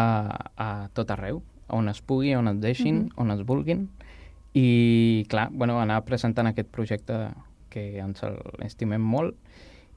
a 0.57 0.89
tot 0.97 1.11
arreu, 1.13 1.43
on 1.73 1.89
es 1.89 2.01
pugui, 2.05 2.35
on 2.37 2.49
es 2.49 2.61
deixin, 2.61 3.07
on 3.17 3.33
es 3.33 3.45
vulguin. 3.45 3.87
I, 4.57 5.25
clar, 5.29 5.49
bueno, 5.53 5.77
anar 5.81 6.03
presentant 6.09 6.49
aquest 6.49 6.69
projecte 6.73 7.29
que 7.69 7.91
ens 8.01 8.25
el 8.25 8.39
estimem 8.65 9.05
molt 9.05 9.37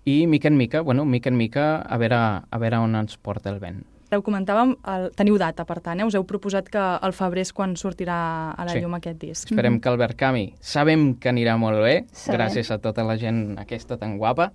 i, 0.03 0.25
mica 0.27 0.49
en 0.49 0.57
mica, 0.57 0.81
bueno, 0.81 1.05
mica 1.05 1.29
en 1.29 1.37
mica, 1.37 1.77
a 1.77 1.97
veure, 1.97 2.17
a 2.17 2.57
veure 2.59 2.79
on 2.81 2.97
ens 2.97 3.17
porta 3.21 3.51
el 3.53 3.59
vent. 3.61 3.83
Ho 4.12 4.19
comentàvem, 4.26 4.74
el, 4.91 5.06
teniu 5.15 5.38
data, 5.39 5.63
per 5.63 5.78
tant, 5.80 6.02
eh? 6.02 6.04
us 6.04 6.15
heu 6.19 6.26
proposat 6.28 6.67
que 6.67 6.82
el 7.08 7.13
febrer 7.15 7.45
és 7.45 7.54
quan 7.56 7.78
sortirà 7.80 8.17
a 8.52 8.65
la 8.67 8.74
Sí. 8.74 8.82
llum 8.82 8.93
aquest 8.97 9.17
disc. 9.21 9.52
Esperem 9.52 9.80
que 9.80 9.88
Albert 9.88 10.17
Cami 10.19 10.54
sabem 10.60 11.15
que 11.15 11.30
anirà 11.32 11.58
molt 11.58 11.80
bé, 11.80 12.06
Sabem. 12.12 12.41
gràcies 12.41 12.71
a 12.71 12.78
tota 12.78 13.06
la 13.06 13.15
gent 13.17 13.58
aquesta 13.58 13.95
tan 13.97 14.17
guapa, 14.17 14.52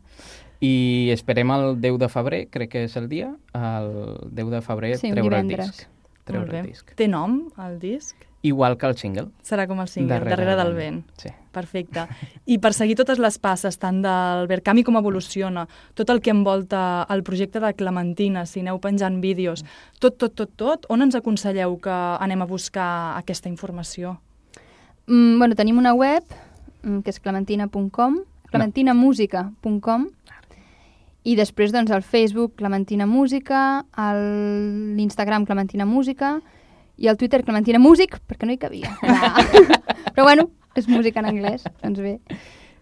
i 0.61 1.09
esperem 1.11 1.51
el 1.53 1.81
10 1.81 1.97
de 1.99 2.09
febrer, 2.09 2.49
crec 2.51 2.71
que 2.71 2.85
és 2.85 2.97
el 2.97 3.09
dia, 3.09 3.35
el 3.55 4.29
10 4.31 4.51
de 4.51 4.61
febrer 4.61 4.99
Sí, 4.99 5.11
treure 5.11 5.39
el 5.41 5.49
disc. 5.49 5.87
Molt 5.87 6.25
Treure 6.27 6.51
bé. 6.53 6.59
el 6.61 6.67
disc. 6.67 6.95
Té 6.95 7.09
nom, 7.09 7.49
el 7.59 7.79
disc? 7.79 8.15
Igual 8.47 8.77
que 8.79 8.87
el 8.87 8.97
single. 9.01 9.29
Serà 9.43 9.65
com 9.67 9.81
el 9.83 9.89
single, 9.89 10.19
Darrere, 10.21 10.37
Darrere 10.37 10.57
del 10.61 10.75
vent. 10.77 11.01
Sí. 11.19 11.31
Perfecte. 11.57 12.05
I 12.47 12.59
per 12.61 12.73
seguir 12.77 12.95
totes 12.99 13.19
les 13.19 13.39
passes, 13.43 13.79
tant 13.81 14.03
del 14.05 14.45
Verkami 14.51 14.85
com 14.85 14.99
evoluciona, 15.01 15.65
tot 15.97 16.11
el 16.13 16.21
que 16.21 16.31
envolta 16.35 17.07
el 17.11 17.23
projecte 17.25 17.61
de 17.65 17.73
Clementina, 17.75 18.45
si 18.47 18.61
aneu 18.61 18.79
penjant 18.79 19.19
vídeos, 19.25 19.65
tot, 19.99 20.19
tot, 20.21 20.35
tot, 20.37 20.53
tot, 20.61 20.87
on 20.93 21.03
ens 21.03 21.17
aconselleu 21.17 21.79
que 21.81 21.97
anem 22.21 22.45
a 22.45 22.49
buscar 22.51 23.17
aquesta 23.17 23.49
informació? 23.49 24.19
Mm, 25.09 25.39
bueno, 25.41 25.55
tenim 25.57 25.79
una 25.81 25.95
web, 25.95 26.23
mm, 26.83 27.01
que 27.01 27.11
és 27.11 27.21
clementina.com, 27.21 28.21
clementinamusica.com, 28.53 30.07
i 31.27 31.35
després, 31.35 31.73
doncs, 31.75 31.91
el 31.91 32.03
Facebook 32.07 32.53
Clementina 32.57 33.07
Música, 33.07 33.85
el- 33.97 34.95
l'Instagram 34.97 35.45
Clementina 35.45 35.85
Música 35.87 36.41
i 36.97 37.09
el 37.09 37.17
Twitter 37.17 37.43
Clementina 37.45 37.79
Music, 37.79 38.19
perquè 38.27 38.47
no 38.47 38.53
hi 38.53 38.59
cabia. 38.59 38.93
Ah. 39.03 39.37
Però 40.17 40.25
bueno, 40.25 40.47
és 40.75 40.87
música 40.89 41.21
en 41.21 41.27
anglès, 41.29 41.65
doncs 41.83 42.01
bé. 42.01 42.15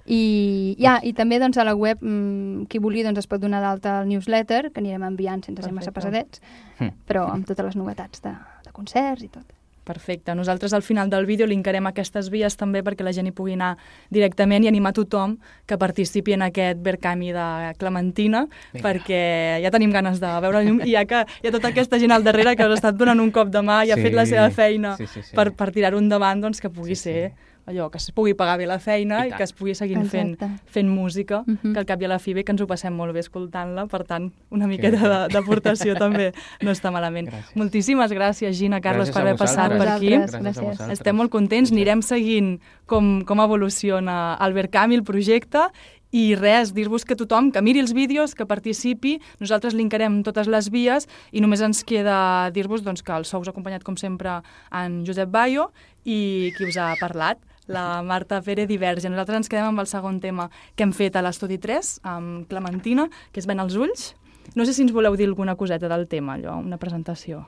I, 0.06 0.76
ja, 0.78 0.98
i 1.02 1.14
també 1.16 1.38
doncs, 1.40 1.56
a 1.58 1.64
la 1.64 1.72
web, 1.74 1.98
mm, 2.04 2.66
qui 2.68 2.78
vulgui 2.78 3.02
doncs, 3.02 3.18
es 3.24 3.26
pot 3.26 3.40
donar 3.40 3.62
d'alta 3.64 4.02
el 4.02 4.08
newsletter, 4.10 4.68
que 4.70 4.82
anirem 4.82 5.02
enviant 5.08 5.42
sense 5.46 5.62
ser 5.64 5.72
massa 5.72 5.90
Perfecte. 5.92 6.38
pesadets, 6.38 6.42
Hm. 6.78 6.90
però 7.08 7.24
amb 7.32 7.46
totes 7.48 7.64
les 7.72 7.76
novetats 7.80 8.20
de, 8.22 8.34
de 8.66 8.72
concerts 8.72 9.24
i 9.24 9.28
tot. 9.28 9.46
Perfecte. 9.84 10.34
Nosaltres 10.34 10.72
al 10.72 10.82
final 10.82 11.10
del 11.10 11.26
vídeo 11.26 11.46
linkarem 11.46 11.86
aquestes 11.86 12.30
vies 12.32 12.56
també 12.56 12.80
perquè 12.82 13.04
la 13.04 13.12
gent 13.12 13.26
hi 13.28 13.32
pugui 13.36 13.52
anar 13.52 13.74
directament 14.10 14.64
i 14.64 14.68
animar 14.70 14.94
tothom 14.96 15.36
que 15.68 15.76
participi 15.78 16.32
en 16.32 16.42
aquest 16.46 16.80
Verkami 16.82 17.32
de 17.36 17.74
Clementina 17.78 18.46
Vinga. 18.72 18.82
perquè 18.88 19.22
ja 19.62 19.70
tenim 19.70 19.92
ganes 19.92 20.20
de 20.20 20.32
veure 20.40 20.64
llum 20.64 20.80
i 20.84 20.92
ja 20.96 21.04
que 21.04 21.24
hi 21.42 21.48
ha 21.48 21.52
tota 21.52 21.68
aquesta 21.68 21.98
gent 22.00 22.12
al 22.16 22.24
darrere 22.24 22.56
que 22.56 22.64
us 22.64 22.70
ha 22.70 22.80
estat 22.80 22.96
donant 22.96 23.20
un 23.20 23.30
cop 23.30 23.48
de 23.52 23.60
mà 23.60 23.84
i 23.84 23.90
ha 23.92 23.96
Sí. 23.96 24.02
fet 24.08 24.14
la 24.14 24.24
seva 24.26 24.50
feina 24.50 24.96
Sí, 24.96 25.06
sí, 25.06 25.22
sí. 25.22 25.36
per, 25.36 25.52
per 25.52 25.70
tirar-ho 25.70 25.98
endavant, 25.98 26.40
doncs 26.40 26.60
que 26.60 26.70
pugui 26.70 26.96
Sí, 26.96 27.12
sí. 27.12 27.28
Allò, 27.66 27.90
que 27.90 27.98
es 27.98 28.10
pugui 28.12 28.34
pagar 28.34 28.58
bé 28.58 28.66
la 28.66 28.78
feina 28.78 29.22
I 29.26 29.30
i, 29.30 29.32
que 29.32 29.42
es 29.42 29.52
pugui 29.52 29.74
seguir 29.74 29.96
fent, 30.06 30.34
Exacte. 30.34 30.62
fent 30.70 30.88
música, 30.88 31.42
Mhm. 31.46 31.72
que 31.72 31.78
al 31.78 31.86
cap 31.86 32.00
i 32.02 32.04
a 32.04 32.08
la 32.08 32.18
fi 32.18 32.34
bé 32.34 32.44
que 32.44 32.52
ens 32.52 32.60
ho 32.60 32.66
passem 32.66 32.92
molt 32.94 33.12
bé 33.14 33.20
escoltant-la, 33.20 33.86
per 33.86 34.04
tant, 34.04 34.32
una 34.50 34.66
miqueta 34.66 34.98
de- 35.28 35.32
d'aportació 35.34 35.94
també 35.98 36.32
no 36.62 36.70
està 36.70 36.90
malament. 36.92 37.28
Gràcies. 37.28 37.54
Moltíssimes 37.56 38.12
gràcies, 38.12 38.52
Gina, 38.58 38.80
Carlos, 38.80 39.08
Gràcies 39.08 39.12
per 39.14 39.22
haver 39.22 39.36
passat 39.38 39.78
per 39.78 39.88
aquí. 39.88 40.10
Gràcies, 40.10 40.40
Gràcies. 40.42 40.90
Estem 40.92 41.16
molt 41.16 41.30
contents, 41.30 41.72
anirem 41.72 42.02
seguint 42.02 42.60
com, 42.86 43.22
com 43.24 43.40
evoluciona 43.40 44.36
el 44.40 44.52
Verkami, 44.52 44.94
el 44.94 45.02
projecte, 45.04 45.68
i 46.14 46.36
res, 46.36 46.72
dir-vos 46.72 47.04
que 47.04 47.16
tothom 47.16 47.50
que 47.50 47.60
miri 47.60 47.80
els 47.80 47.92
vídeos, 47.92 48.36
que 48.36 48.46
participi, 48.46 49.16
nosaltres 49.40 49.74
linkarem 49.74 50.22
totes 50.22 50.46
les 50.46 50.68
vies 50.70 51.08
i 51.32 51.40
només 51.40 51.60
ens 51.60 51.82
queda 51.82 52.50
dir-vos 52.54 52.84
doncs, 52.84 53.02
que 53.02 53.10
el 53.16 53.24
sou 53.24 53.40
us 53.40 53.48
ha 53.48 53.50
acompanyat, 53.50 53.82
com 53.82 53.96
sempre, 53.96 54.36
en 54.70 55.04
Josep 55.04 55.28
Bayo 55.28 55.72
i 56.04 56.52
qui 56.56 56.68
us 56.68 56.76
ha 56.78 56.94
parlat, 57.00 57.38
la 57.66 58.02
Marta 58.02 58.40
Pérez 58.42 58.68
Diverge. 58.68 59.08
Nosaltres 59.08 59.36
ens 59.36 59.48
quedem 59.48 59.66
amb 59.66 59.80
el 59.80 59.86
segon 59.86 60.20
tema 60.20 60.50
que 60.76 60.84
hem 60.84 60.92
fet 60.92 61.16
a 61.16 61.22
l'Estudi 61.22 61.58
3, 61.58 62.00
amb 62.02 62.46
Clementina, 62.48 63.08
que 63.32 63.40
és 63.40 63.46
Ben 63.46 63.60
als 63.60 63.74
ulls. 63.76 64.14
No 64.54 64.64
sé 64.66 64.74
si 64.74 64.82
ens 64.82 64.92
voleu 64.92 65.16
dir 65.16 65.26
alguna 65.26 65.56
coseta 65.56 65.88
del 65.88 66.06
tema, 66.08 66.34
allò, 66.36 66.58
una 66.60 66.76
presentació. 66.78 67.46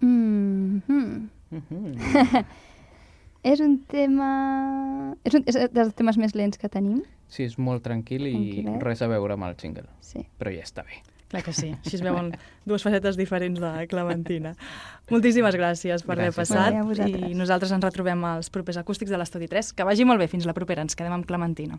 Mm 0.00 0.82
-hmm. 0.86 1.28
Mhm. 1.50 1.96
És 3.46 3.60
un 3.60 3.84
tema... 3.86 5.14
És, 5.22 5.34
un, 5.34 5.44
és 5.46 5.54
dels 5.70 5.94
temes 5.94 6.16
més 6.18 6.34
lents 6.34 6.58
que 6.58 6.68
tenim. 6.68 7.02
Sí, 7.28 7.44
és 7.44 7.56
molt 7.58 7.84
tranquil 7.84 8.26
i 8.26 8.32
Tranquil·let. 8.32 8.82
res 8.82 9.02
a 9.02 9.06
veure 9.06 9.34
amb 9.34 9.44
el 9.44 9.54
jingle, 9.56 9.86
Sí. 10.00 10.26
però 10.38 10.50
ja 10.50 10.62
està 10.64 10.82
bé. 10.84 11.02
Clar 11.36 11.44
que 11.44 11.52
sí, 11.52 11.74
així 11.76 11.98
es 11.98 12.02
veuen 12.04 12.30
dues 12.68 12.84
facetes 12.86 13.18
diferents 13.20 13.60
de 13.60 13.72
Clementina. 13.90 14.54
Moltíssimes 15.12 15.58
gràcies 15.58 16.04
per 16.06 16.14
haver 16.16 16.30
Gràcies. 16.32 16.48
passat 16.48 16.78
Molt 16.80 16.96
bé, 16.96 17.28
i 17.28 17.36
nosaltres 17.36 17.74
ens 17.76 17.84
retrobem 17.84 18.24
als 18.24 18.48
propers 18.54 18.80
acústics 18.80 19.12
de 19.12 19.20
l'Estudi 19.20 19.50
3. 19.52 19.74
Que 19.76 19.84
vagi 19.84 20.08
molt 20.08 20.22
bé, 20.22 20.30
fins 20.32 20.48
la 20.48 20.56
propera, 20.56 20.80
ens 20.86 20.96
quedem 20.96 21.12
amb 21.12 21.28
Clementina. 21.28 21.76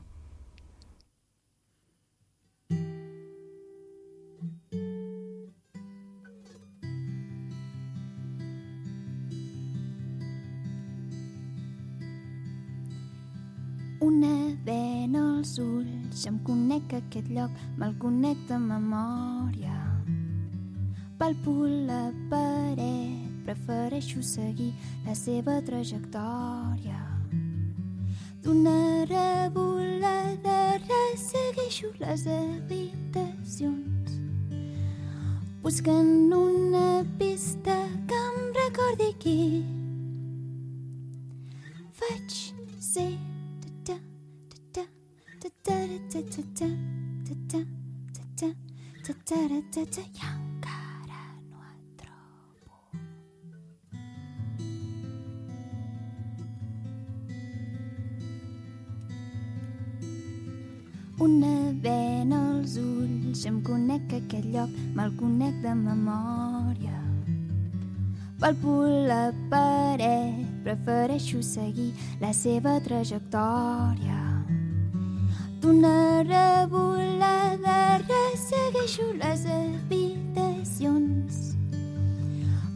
Vena 15.08 15.38
als 15.38 15.58
ulls, 15.58 16.26
em 16.28 16.38
conec 16.44 16.94
aquest 16.94 17.30
lloc, 17.30 17.52
me'l 17.78 17.94
conec 18.00 18.38
de 18.48 18.58
memòria. 18.58 19.76
Palpo 21.18 21.66
la 21.88 22.12
paret, 22.30 23.30
prefereixo 23.46 24.22
seguir 24.22 24.74
la 25.06 25.16
seva 25.16 25.62
trajectòria. 25.62 27.00
D'una 28.44 29.06
revolada 29.08 30.78
ressegueixo 30.84 31.94
les 32.00 32.28
habitacions, 32.28 34.20
buscant 35.64 36.34
una 36.34 37.06
pista 37.18 37.80
que 38.08 38.22
em 38.28 38.54
recordi 38.60 39.14
qui 39.24 39.40
vaig 42.00 42.47
prefereixo 71.18 71.42
seguir 71.42 71.94
la 72.22 72.32
seva 72.34 72.80
trajectòria. 72.80 74.46
D'una 75.62 76.22
revolada 76.24 77.98
ressegueixo 78.06 79.14
les 79.18 79.46
habitacions, 79.46 81.34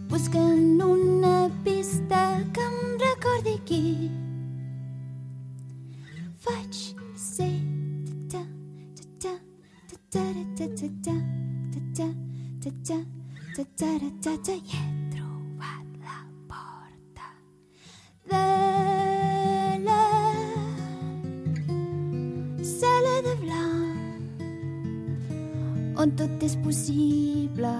buscant 0.10 0.82
una 0.82 1.50
pista 1.64 2.42
que 2.54 2.62
em 2.62 2.98
recordi 3.06 3.60
qui 3.66 4.10
vaig 6.46 6.96
ser. 7.16 7.54
Ta 8.32 8.42
ta 9.22 9.36
ta 9.86 9.98
ta 10.10 10.26
ta 10.58 10.68
ta 10.68 10.88
ta 11.06 11.18
ta 11.72 11.82
ta 11.94 12.08
ta 12.64 12.72
ta 12.82 12.98
ta 13.56 13.66
ta 13.78 14.10
ta 14.24 14.38
ta 14.38 14.54
i 14.54 14.58
he 14.58 14.80
trobat 14.82 15.01
tot 26.42 26.50
és 26.50 26.56
possible. 26.64 27.72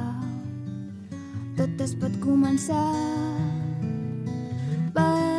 Tot 1.58 1.82
es 1.82 1.96
pot 1.98 2.14
començar. 2.22 2.94
Ballarem 4.94 5.32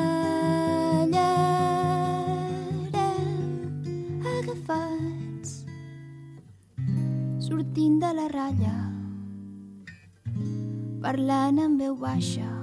agafats 4.32 5.62
sortint 7.46 8.00
de 8.02 8.10
la 8.18 8.26
ratlla 8.34 8.74
parlant 11.06 11.62
en 11.62 11.78
veu 11.78 11.94
baixa 11.94 12.61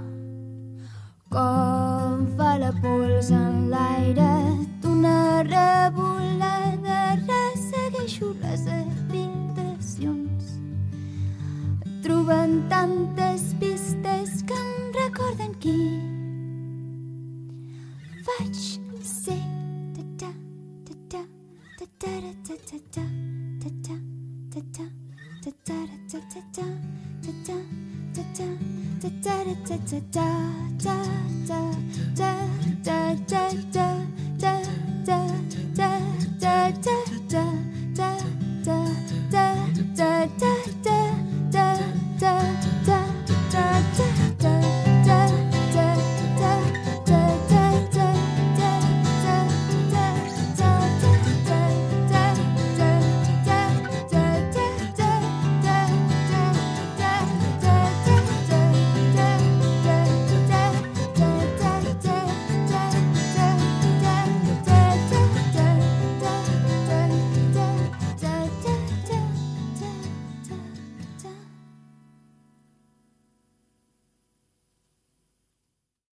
da 29.70 29.78
da 29.78 30.00
da 30.12 30.24
da 30.84 31.29